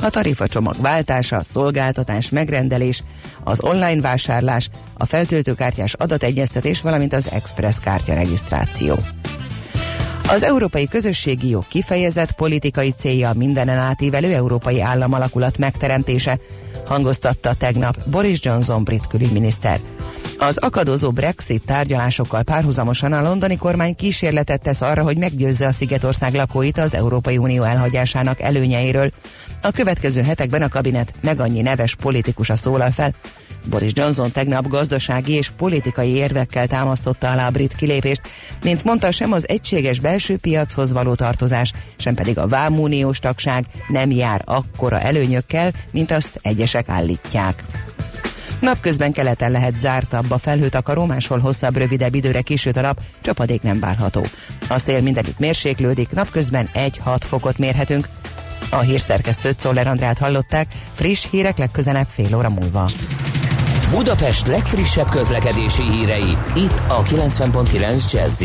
[0.00, 3.02] a tarifacsomag váltása, a szolgáltatás megrendelés,
[3.44, 8.98] az online vásárlás, a feltöltőkártyás adategyeztetés, valamint az Express kártya regisztráció.
[10.28, 16.38] Az európai közösségi jog kifejezett politikai célja mindenen átívelő európai államalakulat megteremtése,
[16.86, 19.80] hangoztatta tegnap Boris Johnson brit külügyminiszter.
[20.38, 26.34] Az akadozó Brexit tárgyalásokkal párhuzamosan a londoni kormány kísérletet tesz arra, hogy meggyőzze a Szigetország
[26.34, 29.10] lakóit az Európai Unió elhagyásának előnyeiről.
[29.62, 33.14] A következő hetekben a kabinet meg annyi neves politikusa szólal fel,
[33.68, 38.20] Boris Johnson tegnap gazdasági és politikai érvekkel támasztotta alá a brit kilépést,
[38.62, 44.10] mint mondta, sem az egységes belső piachoz való tartozás, sem pedig a vámuniós tagság nem
[44.10, 47.64] jár akkora előnyökkel, mint azt egyesek állítják.
[48.60, 53.80] Napközben keleten lehet zártabb a felhőtakaró, máshol hosszabb, rövidebb időre kisüt a nap, csapadék nem
[53.80, 54.26] várható.
[54.68, 58.08] A szél mindenütt mérséklődik, napközben 1-6 fokot mérhetünk.
[58.70, 62.90] A hírszerkesztőt Szoller Andrát hallották, friss hírek legközelebb fél óra múlva.
[63.90, 68.44] Budapest legfrissebb közlekedési hírei, itt a 90.9 jazz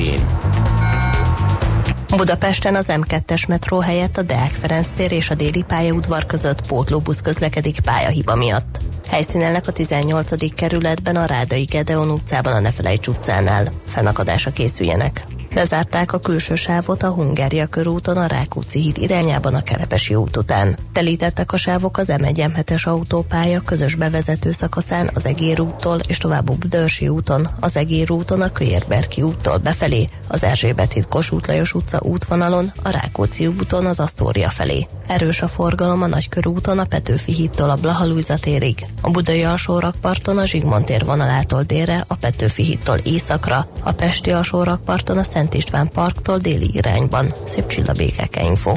[2.16, 7.22] Budapesten az M2-es metró helyett a Deák Ferenc tér és a déli pályaudvar között pótlóbusz
[7.22, 8.80] közlekedik pályahiba miatt.
[9.08, 10.54] Helyszínelnek a 18.
[10.56, 13.68] kerületben a Rádai Gedeon utcában a Nefelejts utcánál.
[13.88, 15.26] Fennakadásra készüljenek.
[15.54, 20.76] Lezárták a külső sávot a Hungária körúton a Rákóczi híd irányában a Kerepesi út után.
[20.92, 26.18] Telítettek a sávok az m 1 es autópálya közös bevezető szakaszán az Egér úttól és
[26.18, 31.48] tovább a Budörsi úton, az Egér úton a Kőérberki úttól befelé, az Erzsébet híd Kossuth
[31.48, 34.88] Lajos utca útvonalon, a Rákóczi úton az Asztória felé.
[35.08, 40.38] Erős a forgalom a Nagykörúton a Petőfi hídtól a Blahalújza térig, a Budai alsó rakparton
[40.38, 45.41] a Zsigmond tér vonalától délre, a Petőfi hídtól északra, a Pesti alsó rakparton a Szent
[45.52, 47.34] István parktól déli irányban.
[47.44, 48.74] Szép csillabékeke info.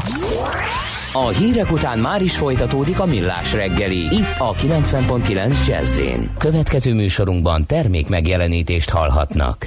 [1.13, 4.15] A hírek után már is folytatódik a millás reggeli.
[4.15, 6.01] Itt a 90.9 jazz
[6.39, 9.65] Következő műsorunkban termék megjelenítést hallhatnak.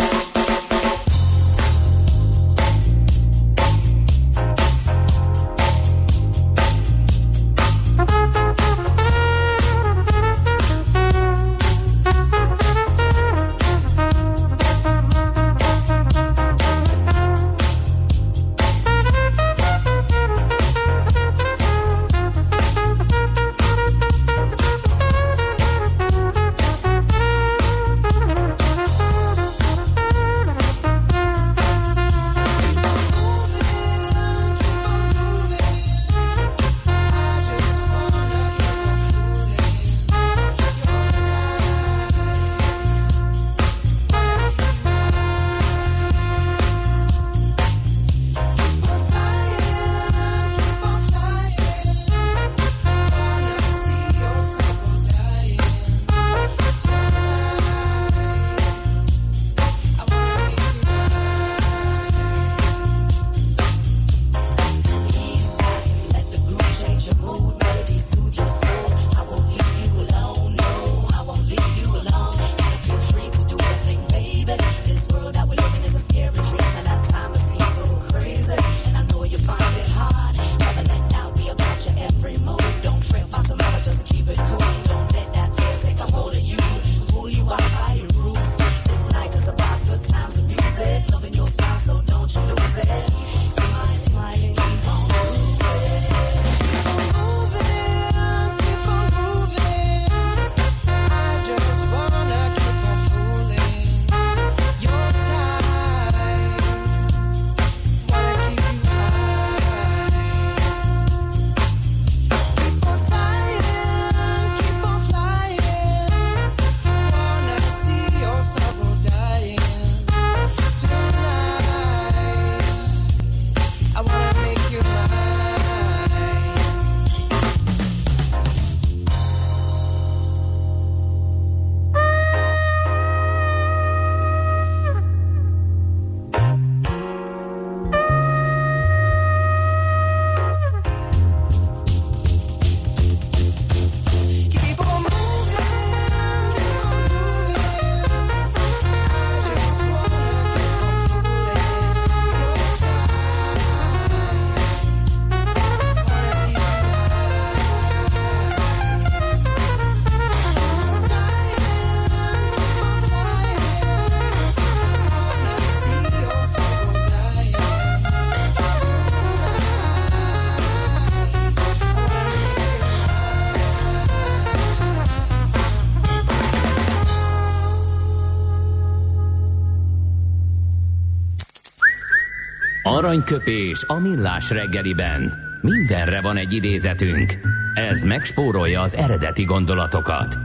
[183.17, 185.34] Aranyköpés a millás reggeliben.
[185.62, 187.34] Mindenre van egy idézetünk.
[187.73, 190.38] Ez megspórolja az eredeti gondolatokat.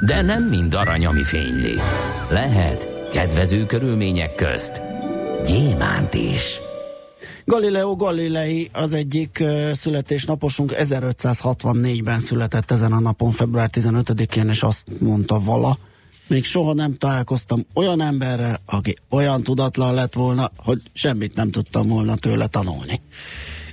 [0.00, 1.74] De nem mind arany, ami fényli.
[2.30, 4.80] Lehet kedvező körülmények közt
[5.46, 6.60] gyémánt is.
[7.44, 15.40] Galileo Galilei az egyik születésnaposunk 1564-ben született ezen a napon, február 15-én, és azt mondta
[15.40, 15.78] vala,
[16.30, 21.88] még soha nem találkoztam olyan emberrel, aki olyan tudatlan lett volna, hogy semmit nem tudtam
[21.88, 23.00] volna tőle tanulni.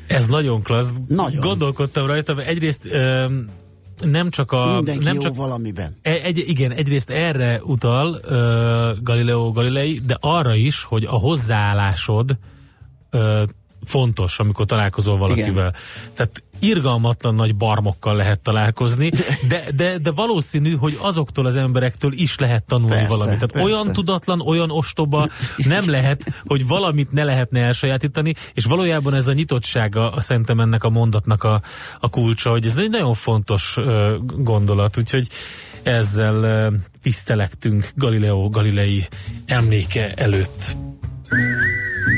[0.07, 0.93] Ez nagyon klassz.
[1.07, 1.41] Nagyon.
[1.41, 3.25] Gondolkodtam rajta, mert egyrészt ö,
[4.05, 4.75] nem csak a...
[4.75, 5.95] Mindenki nem csak, valamiben.
[6.01, 12.37] E, egy, igen, egyrészt erre utal ö, Galileo Galilei, de arra is, hogy a hozzáállásod
[13.09, 13.43] ö,
[13.87, 15.67] fontos, amikor találkozol valakivel.
[15.67, 15.73] Igen.
[16.15, 19.09] Tehát irgalmatlan nagy barmokkal lehet találkozni,
[19.47, 23.33] de, de, de valószínű, hogy azoktól az emberektől is lehet tanulni persze, valamit.
[23.33, 23.67] Tehát persze.
[23.67, 29.33] olyan tudatlan, olyan ostoba nem lehet, hogy valamit ne lehetne elsajátítani, és valójában ez a
[29.33, 31.61] nyitottsága a szerintem ennek a mondatnak a,
[31.99, 35.27] a kulcsa, hogy ez egy nagyon fontos uh, gondolat, úgyhogy
[35.83, 39.07] ezzel uh, tisztelektünk Galileo Galilei
[39.45, 40.77] emléke előtt.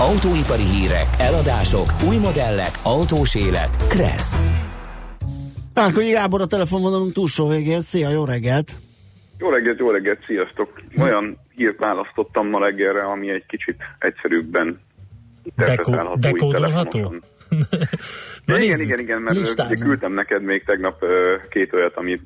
[0.00, 3.86] Autóipari hírek, eladások, új modellek, autós élet.
[3.88, 4.50] Kressz.
[5.74, 7.80] Párkonyi Gábor a telefonvonalunk túlsó végén.
[7.80, 8.76] Szia, jó reggelt!
[9.38, 10.82] Jó reggelt, jó reggelt, sziasztok!
[10.98, 14.80] Olyan hírt választottam ma reggelre, ami egy kicsit egyszerűbben
[15.56, 17.14] Deko- dekódolható?
[18.44, 21.04] Na, igen, igen, igen, mert ugye küldtem neked még tegnap
[21.50, 22.20] két olyat, ami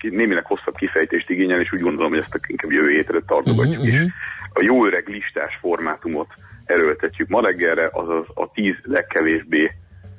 [0.00, 4.12] némileg hosszabb kifejtést igényel, és úgy gondolom, hogy ezt inkább jövő hétre tartogatjuk uh-huh, is.
[4.52, 6.28] A jó öreg listás formátumot
[6.66, 9.70] erőltetjük ma reggelre, azaz a tíz legkevésbé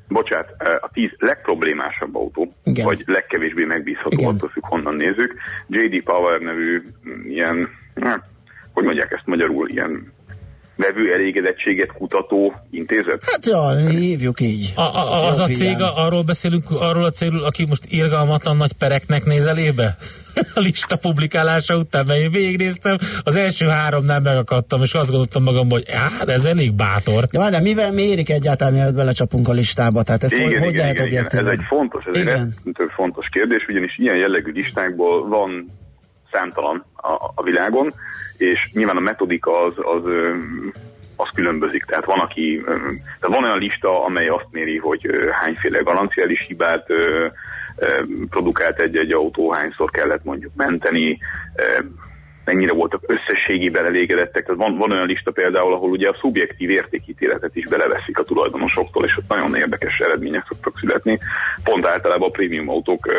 [0.07, 2.85] bocsát, a tíz legproblémásabb autó, Igen.
[2.85, 4.33] vagy legkevésbé megbízható, Igen.
[4.33, 5.35] attól függ, honnan nézzük.
[5.67, 6.03] J.D.
[6.03, 7.69] Power nevű mm, ilyen,
[8.01, 8.23] hát,
[8.73, 10.13] hogy mondják ezt magyarul, ilyen
[10.77, 13.23] vevő elégedettséget kutató intézet?
[13.31, 14.73] Hát ja, hívjuk így.
[14.75, 19.25] A, a, az a cég, arról beszélünk, arról a cégről, aki most irgalmatlan nagy pereknek
[19.25, 19.97] néz elébe?
[20.55, 25.69] a lista publikálása után, mert én végignéztem, az első háromnál megakadtam, és azt gondoltam magam,
[25.69, 27.23] hogy hát ez elég bátor.
[27.23, 30.03] De várjál, mivel mérik egyáltalán, mielőtt belecsapunk a listába?
[30.03, 31.25] Tehát ez igen, hogy, igen, hogy lehet igen, igen.
[31.45, 32.55] Ez egy fontos, ez igen.
[32.63, 35.71] egy fontos kérdés, ugyanis ilyen jellegű listákból van
[36.31, 37.93] számtalan a, a világon,
[38.37, 40.03] és nyilván a metodika az, az,
[41.15, 41.83] az különbözik.
[41.83, 46.87] Tehát van, aki, tehát van olyan lista, amely azt méri, hogy hányféle garanciális hibát
[48.29, 51.19] produkált egy-egy autó, hányszor kellett mondjuk menteni,
[52.45, 54.45] mennyire voltak összességében elégedettek.
[54.45, 59.05] Tehát van, van olyan lista például, ahol ugye a szubjektív értékítéletet is beleveszik a tulajdonosoktól,
[59.05, 61.19] és ott nagyon érdekes eredmények szoktak születni.
[61.63, 63.09] Pont általában a prémium autók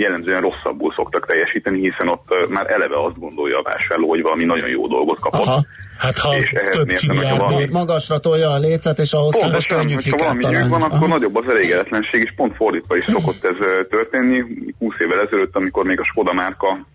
[0.00, 4.68] jellemzően rosszabbul szoktak teljesíteni, hiszen ott már eleve azt gondolja a vásárló, hogy valami nagyon
[4.68, 5.46] jó dolgot kapott.
[5.46, 5.64] Aha.
[5.98, 6.90] Hát ha és több
[7.38, 7.68] valami...
[7.70, 10.68] magasra tolja a lécet, és ahhoz képest könnyű ha valami talán.
[10.68, 11.06] van, akkor Aha.
[11.06, 13.56] nagyobb az elégedetlenség, és pont fordítva is szokott ez
[13.88, 14.44] történni.
[14.78, 16.86] 20 évvel ezelőtt, amikor még a Skoda márka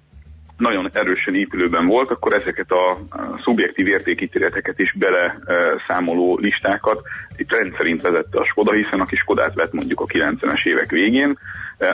[0.58, 2.98] nagyon erősen épülőben volt, akkor ezeket a
[3.44, 5.38] szubjektív értékítéleteket is bele
[5.88, 7.02] számoló listákat
[7.38, 11.40] itt rendszerint vezette a Skoda, hiszen aki Skodát vett mondjuk a 90-es évek végén,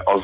[0.03, 0.21] az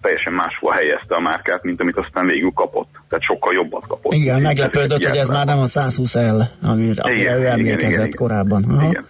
[0.00, 2.88] teljesen máshol helyezte a márkát, mint amit aztán végül kapott.
[3.08, 4.12] Tehát sokkal jobbat kapott.
[4.12, 8.64] Igen, meglepődött, hogy ez már nem a 120L, amire, amire ő emlékezett igen, korábban.
[8.64, 8.88] Aha.
[8.88, 9.06] Igen.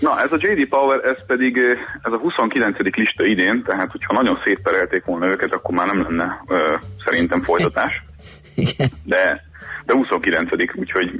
[0.00, 1.56] Na, ez a JD Power, ez pedig
[2.02, 2.78] ez a 29.
[2.78, 6.58] lista idén, tehát hogyha nagyon szétperelték volna őket, akkor már nem lenne uh,
[7.04, 8.02] szerintem folytatás.
[8.54, 8.88] Igen.
[9.04, 9.42] De,
[9.86, 10.52] de 29.
[10.74, 11.10] úgyhogy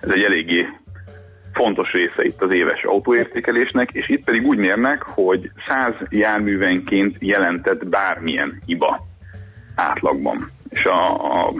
[0.00, 0.66] ez egy eléggé
[1.58, 7.86] fontos része itt az éves autóértékelésnek, és itt pedig úgy mérnek, hogy 100 járművenként jelentett
[7.86, 9.06] bármilyen hiba
[9.74, 10.50] átlagban.
[10.68, 11.52] És a, a,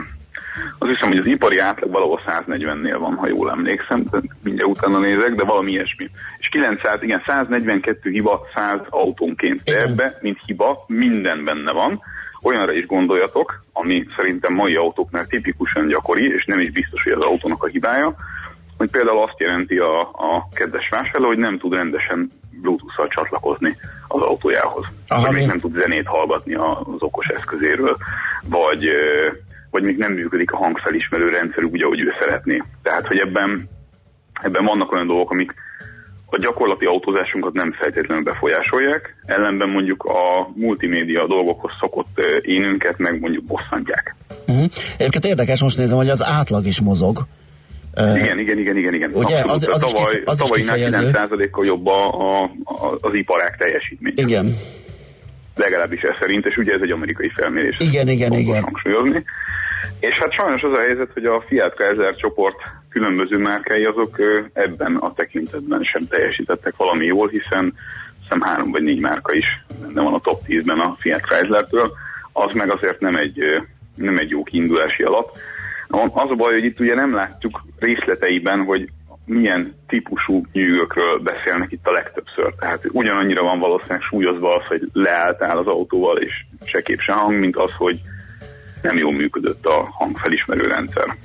[0.79, 4.99] azt hiszem, hogy az ipari átlag valahol 140-nél van, ha jól emlékszem, de mindjárt utána
[4.99, 6.11] nézek, de valami ilyesmi.
[6.39, 9.63] És 900, igen, 142 hiba 100 autónként.
[9.65, 12.01] De ebbe, mint hiba, minden benne van.
[12.43, 17.25] Olyanra is gondoljatok, ami szerintem mai autóknál tipikusan gyakori, és nem is biztos, hogy az
[17.25, 18.17] autónak a hibája,
[18.79, 23.77] hogy például azt jelenti a, a kedves vásárló, hogy nem tud rendesen Bluetooth-szal csatlakozni
[24.09, 24.85] az autójához.
[25.09, 27.97] Aha, vagy még nem tud zenét hallgatni az okos eszközéről,
[28.45, 28.85] vagy,
[29.71, 32.63] vagy még nem működik a hangfelismerő rendszer úgy, ahogy ő szeretné.
[32.83, 33.69] Tehát, hogy ebben,
[34.43, 35.55] ebben vannak olyan dolgok, amik
[36.31, 43.45] a gyakorlati autózásunkat nem feltétlenül befolyásolják, ellenben mondjuk a multimédia dolgokhoz szokott énünket meg mondjuk
[43.45, 44.17] bosszantják.
[44.47, 44.65] Uh-huh.
[44.99, 47.27] Egyébként érdekes, most nézem, hogy az átlag is mozog.
[47.97, 49.11] Igen, igen, igen, igen, igen.
[49.13, 54.13] Ugye, az, az, az tavaly, az tavalyinál 9%-kal jobb a, a, a, az iparák teljesítmény.
[54.17, 54.57] Igen.
[55.55, 57.77] Legalábbis ez szerint, és ugye ez egy amerikai felmérés.
[57.79, 58.63] Igen, igen, igen.
[58.63, 59.25] Hangsúlyozni.
[60.01, 62.57] És hát sajnos az a helyzet, hogy a Fiat Kaiser csoport
[62.89, 64.17] különböző márkái azok
[64.53, 67.75] ebben a tekintetben sem teljesítettek valami jól, hiszen
[68.23, 69.47] hiszem három vagy négy márka is
[69.81, 71.93] benne van a top 10-ben a Fiat Chrysler-től,
[72.33, 73.39] az meg azért nem egy,
[73.95, 75.37] nem egy jó kiindulási alap.
[75.89, 78.89] Az a baj, hogy itt ugye nem látjuk részleteiben, hogy
[79.25, 82.55] milyen típusú nyűgökről beszélnek itt a legtöbbször.
[82.59, 86.33] Tehát ugyanannyira van valószínűleg súlyozva az, hogy leálltál az autóval, és
[86.65, 88.01] se kép se hang, mint az, hogy
[88.83, 91.17] nem jól működött a hangfelismerő rendszer.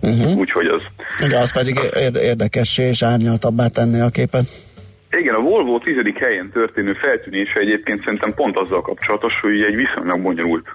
[0.00, 0.36] Uh-huh.
[0.36, 0.82] Úgyhogy az...
[1.26, 1.78] Igen, az pedig
[2.14, 4.44] érdekessé és árnyaltabbá tenni a képet.
[5.10, 10.22] Igen, a Volvo tizedik helyen történő feltűnése egyébként szerintem pont azzal kapcsolatos, hogy egy viszonylag
[10.22, 10.66] bonyolult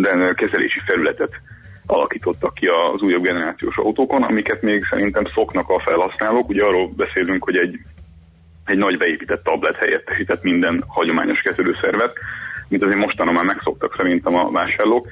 [0.00, 1.30] de kezelési felületet
[1.92, 6.48] alakítottak ki az újabb generációs autókon, amiket még szerintem szoknak a felhasználók.
[6.48, 7.78] Ugye arról beszélünk, hogy egy,
[8.64, 12.16] egy nagy beépített tablet helyettesített minden hagyományos kezelőszervet,
[12.68, 15.08] mint azért mostanában már megszoktak szerintem a vásárlók,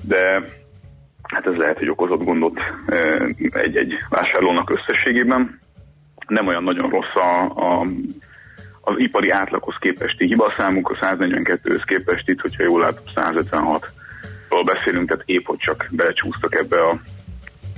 [0.00, 0.42] de
[1.22, 2.60] hát ez lehet, hogy okozott gondot
[3.50, 5.60] egy-egy vásárlónak összességében.
[6.26, 7.86] Nem olyan nagyon rossz a, a
[8.80, 13.92] az ipari átlaghoz képesti hibaszámuk, a 142-höz képest itt, hogyha jól látom, 156
[14.50, 17.00] ról beszélünk, tehát épp hogy csak belecsúsztak ebbe a,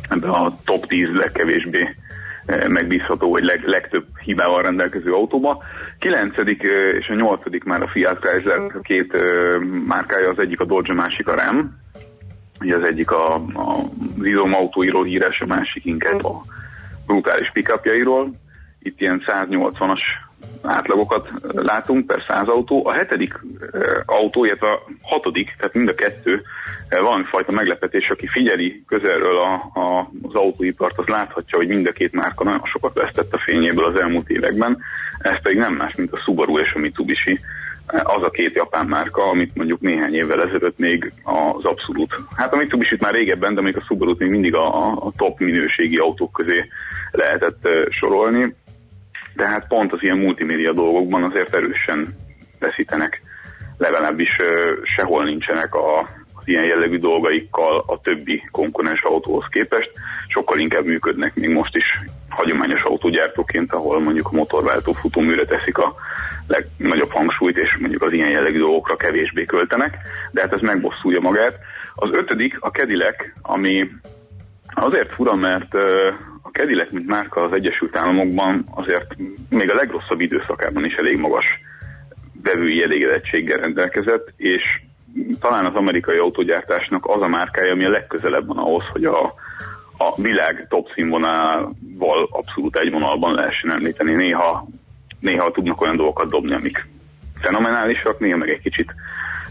[0.08, 1.96] ebbe a top 10 legkevésbé
[2.46, 5.62] eh, megbízható, vagy leg, legtöbb hibával rendelkező autóba.
[5.98, 10.60] Kilencedik eh, és a nyolcadik már a Fiat Chrysler, a két eh, márkája, az egyik
[10.60, 11.80] a Dodge, a másik a Ram.
[12.60, 13.76] Ugye az egyik a, a,
[14.18, 16.44] az izomautóiról híres, a másik inkább a
[17.06, 18.40] brutális pickupjairól.
[18.78, 20.00] Itt ilyen 180-as
[20.62, 22.86] átlagokat látunk per száz autó.
[22.86, 23.40] A hetedik
[24.06, 26.42] autó, illetve a hatodik, tehát mind a kettő
[26.88, 31.92] valami fajta meglepetés, aki figyeli közelről a, a, az autóipart, az láthatja, hogy mind a
[31.92, 34.78] két márka nagyon sokat vesztett a fényéből az elmúlt években.
[35.18, 37.40] Ez pedig nem más, mint a Subaru és a Mitsubishi
[37.86, 42.56] az a két japán márka, amit mondjuk néhány évvel ezelőtt még az abszolút, hát a
[42.56, 46.68] Mitsubishi már régebben, de még a Subaru még mindig a, a top minőségi autók közé
[47.10, 48.54] lehetett sorolni
[49.36, 52.16] tehát pont az ilyen multimédia dolgokban azért erősen
[52.58, 53.22] veszítenek,
[53.78, 54.36] legalábbis
[54.96, 55.98] sehol nincsenek a,
[56.34, 59.90] az ilyen jellegű dolgaikkal a többi konkurens autóhoz képest,
[60.28, 61.84] sokkal inkább működnek még most is
[62.28, 65.94] hagyományos autógyártóként, ahol mondjuk a motorváltó futóműre teszik a
[66.46, 69.98] legnagyobb hangsúlyt, és mondjuk az ilyen jellegű dolgokra kevésbé költenek,
[70.30, 71.58] de hát ez megbosszulja magát.
[71.94, 73.88] Az ötödik a Cadillac, ami
[74.74, 75.74] azért fura, mert
[76.52, 79.16] Cadillac, mint márka az Egyesült Államokban azért
[79.48, 81.44] még a legrosszabb időszakában is elég magas
[82.42, 84.62] vevői elégedettséggel rendelkezett, és
[85.40, 89.22] talán az amerikai autógyártásnak az a márkája, ami a legközelebb van ahhoz, hogy a,
[89.98, 94.14] a világ top színvonalval abszolút egy vonalban lehessen említeni.
[94.14, 94.68] Néha,
[95.20, 96.86] néha tudnak olyan dolgokat dobni, amik
[97.40, 98.94] fenomenálisak, néha meg egy kicsit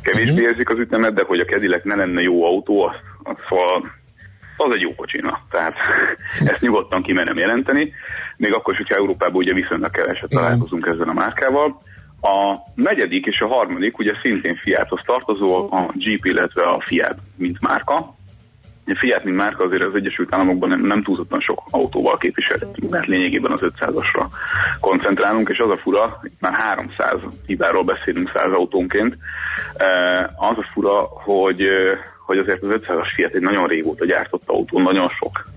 [0.02, 0.48] kevésbé uh-huh.
[0.48, 3.92] érzik az ütemet, de hogy a Cadillac ne lenne jó autó, azt, azt szóval
[4.58, 5.40] az egy jó kocsina.
[5.50, 5.74] Tehát
[6.52, 7.94] ezt nyugodtan kimenem jelenteni,
[8.38, 11.82] még akkor is, hogyha Európában ugye viszonylag keveset találkozunk ezzel a márkával.
[12.22, 17.62] A negyedik és a harmadik ugye szintén Fiathoz tartozó, a Jeep, illetve a Fiat, mint
[17.62, 17.96] márka.
[18.86, 23.06] A Fiat, mint márka azért az Egyesült Államokban nem, nem túlzottan sok autóval képviselhetünk, mert
[23.06, 24.26] lényegében az 500-asra
[24.80, 29.18] koncentrálunk, és az a fura, itt már 300 hibáról beszélünk 100 autónként,
[30.36, 31.62] az a fura, hogy
[32.32, 35.50] hogy azért az 500-as Fiat egy nagyon régóta gyártott autó, nagyon sok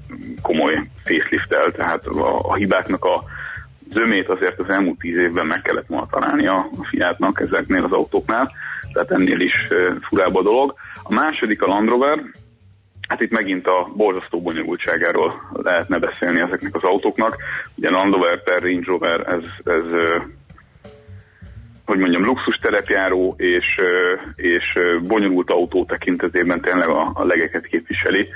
[0.43, 3.23] komoly facelift tehát a, a hibáknak a
[3.93, 7.93] zömét azért az elmúlt tíz évben meg kellett volna találni a, a Fiatnak ezeknél az
[7.93, 8.53] autóknál,
[8.93, 9.69] tehát ennél is
[10.09, 10.75] furább a dolog.
[11.03, 12.19] A második a Land Rover,
[13.09, 17.37] Hát itt megint a borzasztó bonyolultságáról lehetne beszélni ezeknek az autóknak.
[17.75, 19.85] Ugye Land Rover per Range Rover, ez, ez
[21.85, 23.67] hogy mondjam, luxus terepjáró és,
[24.37, 28.29] és bonyolult autó tekintetében tényleg a, a legeket képviseli.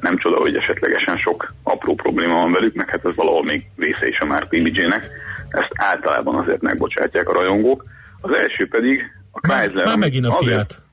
[0.00, 4.08] Nem csoda, hogy esetlegesen sok apró probléma van velük, meg hát ez valahol még része
[4.08, 5.08] is a már imidzsének.
[5.48, 7.84] Ezt általában azért megbocsátják a rajongók.
[8.20, 9.84] Az első pedig a Chrysler.
[9.84, 10.52] Már megint a Fiat.
[10.52, 10.85] Azért,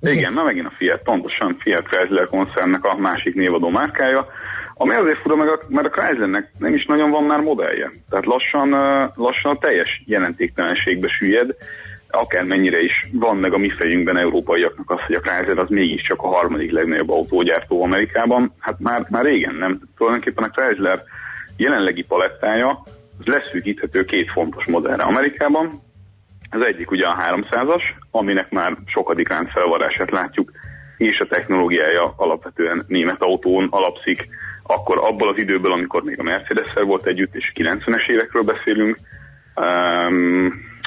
[0.00, 4.26] igen, már megint a Fiat, pontosan Fiat Chrysler koncernnek a másik névadó márkája.
[4.74, 5.36] Ami azért fura,
[5.68, 7.92] mert a Chryslernek nem is nagyon van már modellje.
[8.10, 8.68] Tehát lassan,
[9.14, 11.56] lassan a teljes jelentéktelenségbe süllyed,
[12.10, 16.28] akármennyire is van meg a mi fejünkben európaiaknak az, hogy a Chrysler az mégiscsak a
[16.28, 18.54] harmadik legnagyobb autógyártó Amerikában.
[18.58, 19.80] Hát már, már régen nem.
[19.96, 21.02] Tulajdonképpen a Chrysler
[21.56, 22.82] jelenlegi palettája
[23.18, 25.82] az leszűkíthető két fontos modellre Amerikában.
[26.50, 30.52] Az egyik ugye a 300-as, aminek már sokadik felvarását látjuk,
[30.96, 34.28] és a technológiája alapvetően német autón alapszik,
[34.62, 38.98] akkor abból az időből, amikor még a mercedes volt együtt, és 90-es évekről beszélünk,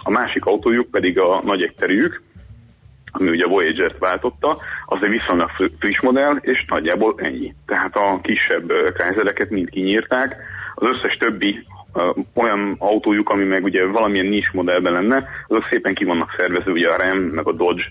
[0.03, 2.21] a másik autójuk pedig a nagy egyterűjük,
[3.11, 5.49] ami ugye a Voyager-t váltotta, az egy viszonylag
[5.79, 7.53] friss modell, és nagyjából ennyi.
[7.65, 10.35] Tehát a kisebb krájzereket mind kinyírták,
[10.75, 11.65] az összes többi
[12.33, 16.89] olyan autójuk, ami meg ugye valamilyen nis modellben lenne, azok szépen ki vannak szervezve, ugye
[16.89, 17.83] a Ram, meg a Dodge,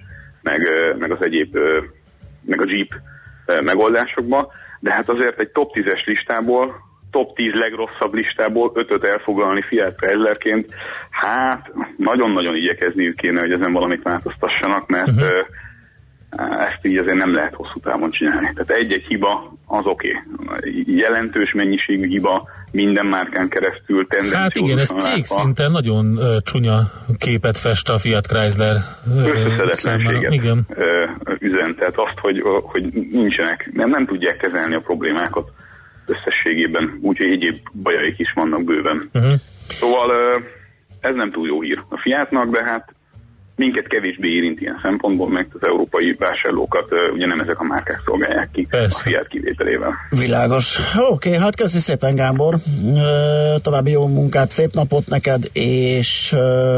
[0.42, 0.60] meg,
[0.98, 1.56] meg az egyéb,
[2.44, 2.88] meg a Jeep
[3.62, 6.74] megoldásokba, de hát azért egy top 10-es listából,
[7.10, 10.74] top 10 legrosszabb listából 5-öt elfoglalni Fiat Chryslerként,
[11.10, 15.46] hát nagyon-nagyon igyekezniük kéne, hogy ezen valamit változtassanak, mert uh-huh.
[16.36, 18.50] Ezt így azért nem lehet hosszú távon csinálni.
[18.54, 20.12] Tehát egy-egy hiba az oké.
[20.46, 20.84] Okay.
[20.86, 27.58] Jelentős mennyiségű hiba minden márkán keresztül Hát igen, ez cég szinten nagyon uh, csúnya képet
[27.58, 28.76] fest a Fiat Chrysler
[29.06, 30.66] uh, igen.
[31.38, 31.74] Üzen.
[31.74, 35.50] Tehát azt, hogy, hogy nincsenek, nem, nem tudják kezelni a problémákat
[36.06, 39.10] összességében, úgyhogy egyéb bajaik is vannak bőven.
[39.12, 39.32] Uh-huh.
[39.68, 40.44] Szóval uh,
[41.00, 42.94] ez nem túl jó hír a Fiatnak, de hát
[43.58, 48.50] minket kevésbé érint ilyen szempontból, mert az európai vásárlókat ugye nem ezek a márkák szolgálják
[48.52, 49.00] ki Persze.
[49.04, 49.94] a Fiat kivételével.
[50.10, 50.78] Világos.
[51.10, 52.56] Oké, hát köszi szépen Gábor.
[53.62, 56.32] További jó munkát, szép napot neked, és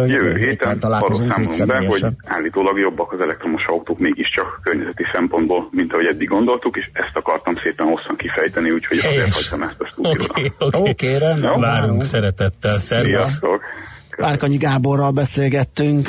[0.06, 5.68] Jövő héten arról találkozunk itt be, hogy állítólag jobbak az elektromos autók mégiscsak környezeti szempontból,
[5.70, 9.34] mint ahogy eddig gondoltuk, és ezt akartam szépen hosszan kifejteni, úgyhogy azért Helyes.
[9.34, 10.24] hagytam ezt a stúdióra.
[10.30, 10.90] Oké, oké.
[10.90, 11.60] Oké, rendben.
[11.60, 12.74] Várunk szeretettel.
[12.74, 13.10] Szervusz.
[13.10, 13.60] Sziasztok!
[14.18, 16.08] Árkanyi Gáborral beszélgettünk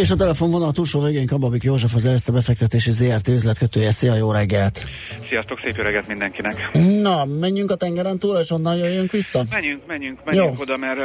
[0.00, 3.90] És a telefonvonal túlsó végén Kababik József az Erste befektetési ZRT üzletkötője.
[3.90, 4.84] Szia, jó reggelt!
[5.28, 6.70] Sziasztok, szép jó reggelt mindenkinek.
[7.00, 9.42] Na, menjünk a tengeren túl, és onnan jöjjünk vissza?
[9.50, 10.62] Menjünk, menjünk, menjünk Jó.
[10.62, 11.04] oda, mert uh,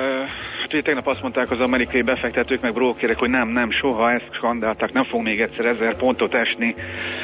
[0.67, 4.91] ugye tegnap azt mondták az amerikai befektetők, meg brókerek, hogy nem, nem, soha ezt skandálták,
[4.91, 6.75] nem fog még egyszer ezer pontot esni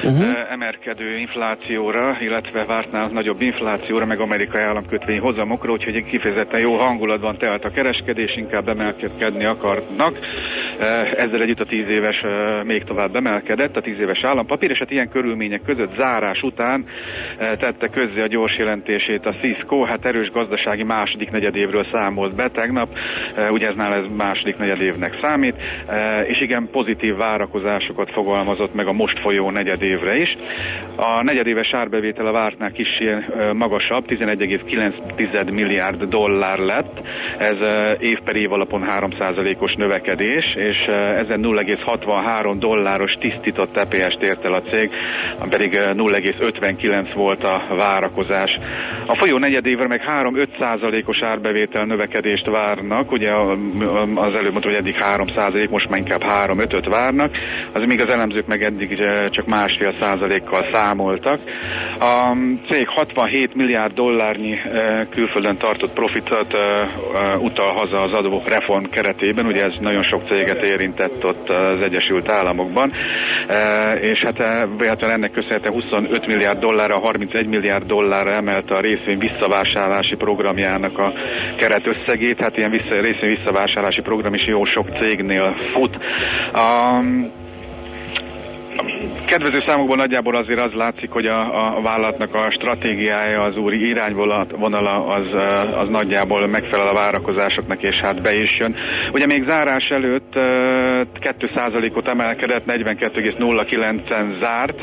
[0.03, 0.19] uh-huh.
[0.19, 7.37] uh, emelkedő inflációra, illetve vártnál nagyobb inflációra, meg amerikai államkötvény hozamokra, úgyhogy kifejezetten jó hangulatban
[7.37, 10.17] telt a kereskedés, inkább emelkedni akarnak.
[11.17, 12.23] Ezzel együtt a 10 éves
[12.63, 16.85] még tovább emelkedett, a 10 éves állampapír, és hát ilyen körülmények között zárás után
[17.37, 22.89] tette közzé a gyors jelentését a Cisco, hát erős gazdasági második negyedévről számolt be tegnap,
[23.49, 25.55] ugye ez már ez második negyedévnek számít,
[26.27, 30.35] és igen, pozitív várakozásokat fogalmazott meg a most folyó negyedévre is.
[30.95, 32.87] A negyedéves árbevétel a vártnál kis
[33.53, 37.01] magasabb, 11,9 milliárd dollár lett,
[37.37, 37.57] ez
[37.99, 40.77] év per év alapon 3%-os növekedés, és
[41.17, 44.89] ezen 0,63 dolláros tisztított EPS-t ért el a cég,
[45.49, 48.57] pedig 0,59 volt a várakozás.
[49.07, 53.31] A folyó negyedévre meg 3-5%-os árbevétel növekedést várnak, ugye
[54.15, 57.37] az előbb mondtam, hogy eddig 3%, most már inkább 3-5-öt várnak,
[57.71, 61.39] az még az elemzők meg eddig csak másfél százalékkal számoltak.
[61.99, 62.35] A
[62.69, 64.57] cég 67 milliárd dollárnyi
[65.09, 66.57] külföldön tartott profitot
[67.39, 72.31] utal haza az adó reform keretében, ugye ez nagyon sok céget érintett ott az Egyesült
[72.31, 72.91] Államokban,
[74.01, 80.15] és hát véletlenül ennek köszönhetően 25 milliárd dollárra, 31 milliárd dollárra emelte a részvény visszavásárlási
[80.15, 81.13] programjának a
[81.57, 85.97] keret összegét, hát ilyen vissza, részvény visszavásárlási program is jó sok cégnél fut.
[86.53, 87.43] Um,
[89.25, 95.07] kedvező számokból nagyjából azért az látszik, hogy a, a vállalatnak a stratégiája, az úri irányvonala
[95.07, 95.25] az,
[95.75, 98.75] az nagyjából megfelel a várakozásoknak, és hát be is jön.
[99.13, 104.79] Ugye még zárás előtt 2%-ot emelkedett, 42,09-en zárt,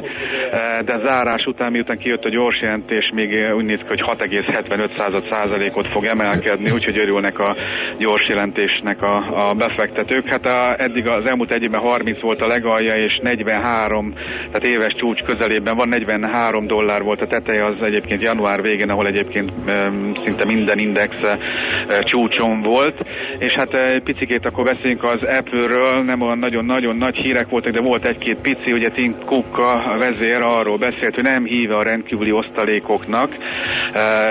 [0.84, 6.04] de zárás után, miután kijött a gyors jelentés, még úgy néz ki, hogy 6,75%-ot fog
[6.04, 7.56] emelkedni, úgyhogy örülnek a
[7.98, 10.28] gyors jelentésnek a, a befektetők.
[10.28, 14.94] Hát a, eddig az elmúlt egy évben 30 volt a legalja, és 43 tehát éves
[14.96, 19.52] csúcs közelében van, 43 dollár volt a teteje, az egyébként január végén, ahol egyébként
[20.24, 21.16] szinte minden index
[22.00, 23.00] csúcson volt,
[23.38, 27.80] és hát egy picikét akkor beszéljünk az Apple-ről, nem olyan nagyon-nagyon nagy hírek voltak, de
[27.80, 32.32] volt egy-két pici, ugye Tim Cook a vezér arról beszélt, hogy nem híve a rendkívüli
[32.32, 33.36] osztalékoknak,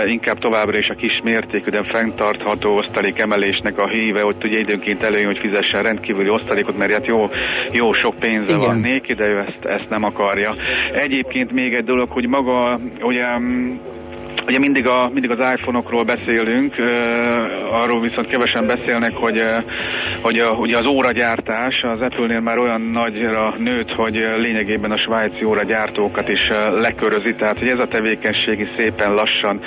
[0.06, 5.04] inkább továbbra is a kis mértékű, de fenntartható osztalék emelésnek a híve, hogy ugye időnként
[5.04, 7.30] előjön, hogy fizessen rendkívüli osztalékot, mert hát jó,
[7.72, 8.60] jó sok pénze Igen.
[8.60, 10.56] van néki, de ő ezt, ezt nem akarja.
[10.94, 13.26] Egyébként még egy dolog, hogy maga, ugye
[14.48, 19.64] Ugye mindig, a, mindig az iPhone-okról beszélünk, uh, arról viszont kevesen beszélnek, hogy, uh,
[20.22, 25.44] hogy a, ugye az óragyártás az Apple-nél már olyan nagyra nőtt, hogy lényegében a svájci
[25.46, 29.60] óragyártókat is uh, lekörözi, tehát hogy ez a tevékenység is szépen lassan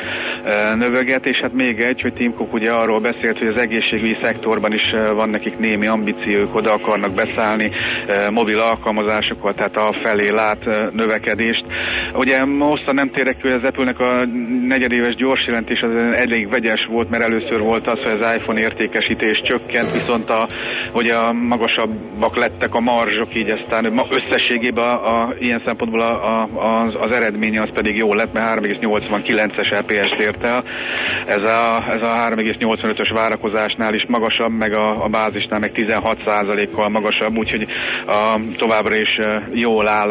[0.74, 4.72] növeget, és hát még egy, hogy Tim Cook ugye arról beszélt, hogy az egészségügyi szektorban
[4.72, 4.82] is
[5.14, 7.70] van nekik némi ambíciók, oda akarnak beszállni
[8.30, 11.64] mobil alkalmazásokkal, tehát a felé lát növekedést.
[12.14, 14.24] Ugye most nem térek hogy az Apple-nek a
[14.68, 19.40] negyedéves gyors jelentés az elég vegyes volt, mert először volt az, hogy az iPhone értékesítés
[19.45, 20.49] csökkent, viszont a,
[20.92, 26.49] hogy a magasabbak lettek a marzsok, így aztán összességében a, a, ilyen szempontból a, a,
[26.82, 30.64] az, az eredménye az pedig jó lett, mert 3,89-es EPS-t ért.
[31.26, 37.37] Ez a, ez a 3,85-ös várakozásnál is magasabb, meg a, a bázisnál meg 16%-kal magasabb,
[37.37, 37.66] úgyhogy
[38.07, 39.18] a, továbbra is
[39.53, 40.11] jól áll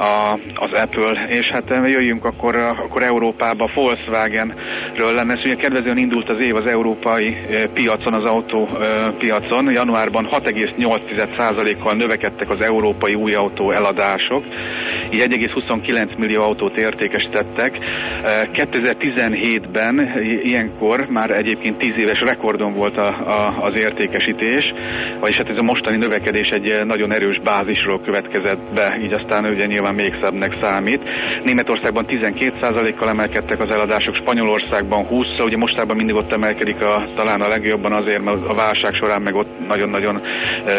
[0.00, 6.28] a, az Apple, és hát jöjjünk akkor, akkor Európába, Volkswagenről lenne, ez ugye kedvezően indult
[6.28, 7.36] az év az európai
[7.74, 14.44] piacon, az autópiacon, januárban 6,8%-kal növekedtek az európai új autó eladások,
[15.10, 17.78] így 1,29 millió autót értékesítettek.
[18.52, 20.10] 2017-ben
[20.42, 24.72] ilyenkor már egyébként 10 éves rekordon volt a, a, az értékesítés,
[25.20, 29.66] vagyis hát ez a mostani növekedés egy nagyon erős bázisról következett be, így aztán ugye
[29.66, 31.00] nyilván még szebbnek számít.
[31.44, 37.48] Németországban 12%-kal emelkedtek az eladások, Spanyolországban 20 ugye mostában mindig ott emelkedik a, talán a
[37.48, 40.20] legjobban azért, mert a válság során meg ott nagyon-nagyon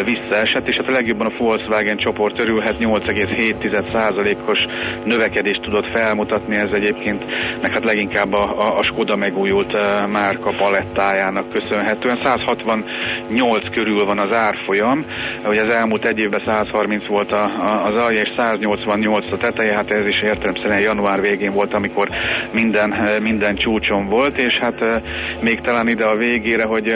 [0.06, 4.60] visszaesett, és hát a legjobban a Volkswagen csoport örülhet 8,7%-os
[5.04, 7.26] növekedést tudott felmutatni, ez egyébként
[7.62, 9.78] meg hát leginkább a, a, a Skoda megújult
[10.12, 12.20] márka palettájának köszönhetően.
[12.24, 15.06] 168 körül van az árfolyam,
[15.44, 19.74] hogy az elmúlt egy évben 130 volt a, a, az alja, és 188 a teteje,
[19.74, 22.10] hát ez is értelemszerűen január végén volt, amikor
[22.52, 25.02] minden, minden csúcson volt, és hát
[25.40, 26.90] még talán ide a végére, hogy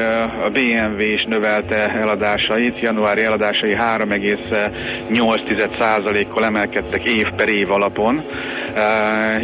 [0.46, 8.24] a BMW is növelte eladásait, januári eladásai 3,8%-kal emelkedtek év per év alapon,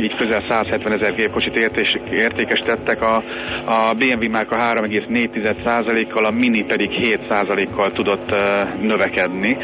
[0.01, 3.15] így közel 170 ezer gépkocsit értés, értékesítettek, a,
[3.65, 8.36] a BMW márka 3,4%-kal, a Mini pedig 7%-kal tudott
[8.82, 9.57] növekedni.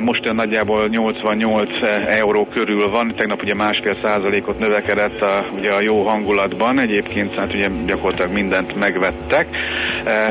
[0.00, 1.68] Most olyan nagyjából 88
[2.08, 7.54] euró körül van, tegnap ugye másfél százalékot növekedett a, ugye a jó hangulatban, egyébként hát
[7.54, 9.46] ugye gyakorlatilag mindent megvettek.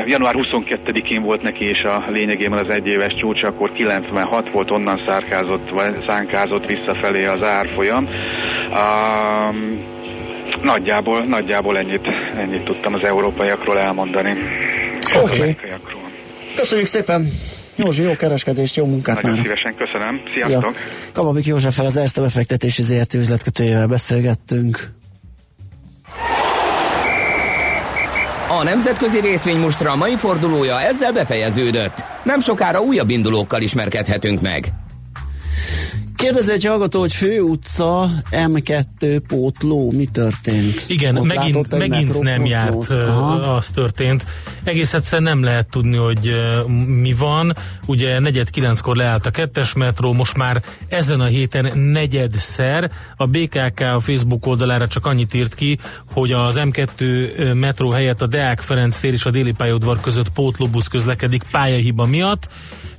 [0.06, 5.70] Január 22-én volt neki is a lényegében az egyéves csúcs, akkor 96 volt, onnan szárkázott,
[5.70, 8.08] vagy szánkázott visszafelé az árfolyam.
[8.72, 9.84] Um,
[10.62, 12.06] nagyjából, nagyjából ennyit,
[12.36, 14.36] ennyit tudtam az európaiakról elmondani.
[15.22, 15.38] Oké.
[15.38, 15.56] Okay.
[16.56, 17.32] Köszönjük szépen!
[17.76, 19.46] Józsi, jó kereskedést, jó munkát Nagyon már!
[19.46, 20.20] szívesen köszönöm.
[20.30, 20.74] Sziasztok!
[21.12, 24.90] Kababik Józseffel az Erste befektetési ZRT üzletkötőjével beszélgettünk.
[28.48, 32.04] A nemzetközi részvénymustra mai fordulója ezzel befejeződött.
[32.22, 34.66] Nem sokára újabb indulókkal ismerkedhetünk meg.
[36.22, 40.84] Kérdezi egy hallgató, hogy főutca M2 pótló, mi történt?
[40.86, 42.90] Igen, Ott megint, megint nem járt.
[42.90, 43.54] Aha.
[43.54, 44.24] az történt.
[44.64, 46.34] Egész egyszerűen nem lehet tudni, hogy
[46.86, 47.56] mi van.
[47.86, 52.90] Ugye negyed kilenckor leállt a kettes metró, most már ezen a héten negyedszer.
[53.16, 55.78] A BKK a Facebook oldalára csak annyit írt ki,
[56.12, 60.88] hogy az M2 metró helyett a Deák Ferenc tér és a déli pályaudvar között pótlóbusz
[60.88, 62.48] közlekedik pályahiba miatt.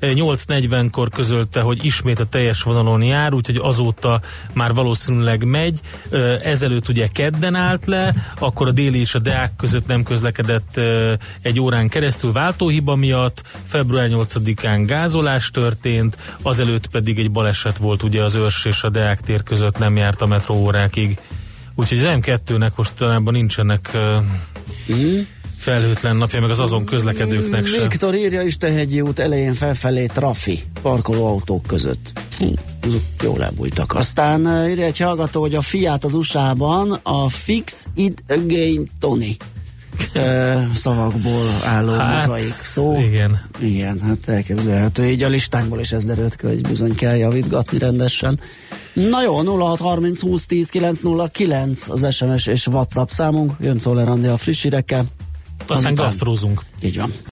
[0.01, 4.21] 8.40-kor közölte, hogy ismét a teljes vonalon jár, úgyhogy azóta
[4.53, 5.79] már valószínűleg megy.
[6.43, 11.13] Ezelőtt ugye kedden állt le, akkor a déli és a Deák között nem közlekedett ö,
[11.53, 18.23] egy órán keresztül váltóhiba miatt, február 8-án gázolás történt, azelőtt pedig egy baleset volt ugye
[18.23, 21.17] az Őrs és a Deák tér között nem járt a metró órákig.
[21.75, 24.17] Úgyhogy az M2-nek mostanában nincsenek ö,
[25.57, 27.87] felhőtlen napja, meg az azon közlekedőknek sem.
[27.87, 32.11] Viktor írja Istenhegyi út elején felfelé trafi, parkoló autók között.
[32.37, 33.93] Hú, azok jól elbújtak.
[33.93, 39.37] Aztán uh, írja egy hallgató, hogy a Fiat az USA-ban a Fix It Again Tony
[39.39, 39.52] uh,
[40.73, 42.99] szavakból álló Hát, mozaik szó.
[42.99, 43.41] igen.
[43.59, 45.05] Igen, hát elképzelhető.
[45.05, 48.39] Így a listánkból is ez derült ki, hogy bizony kell javítgatni rendesen.
[48.93, 53.51] Na jó, 0630 20 10 909 az SMS és WhatsApp számunk.
[53.59, 55.05] Jön Czoller a friss hírekkel.
[55.67, 56.61] Aztán gasztrózunk.
[56.81, 57.13] Így van.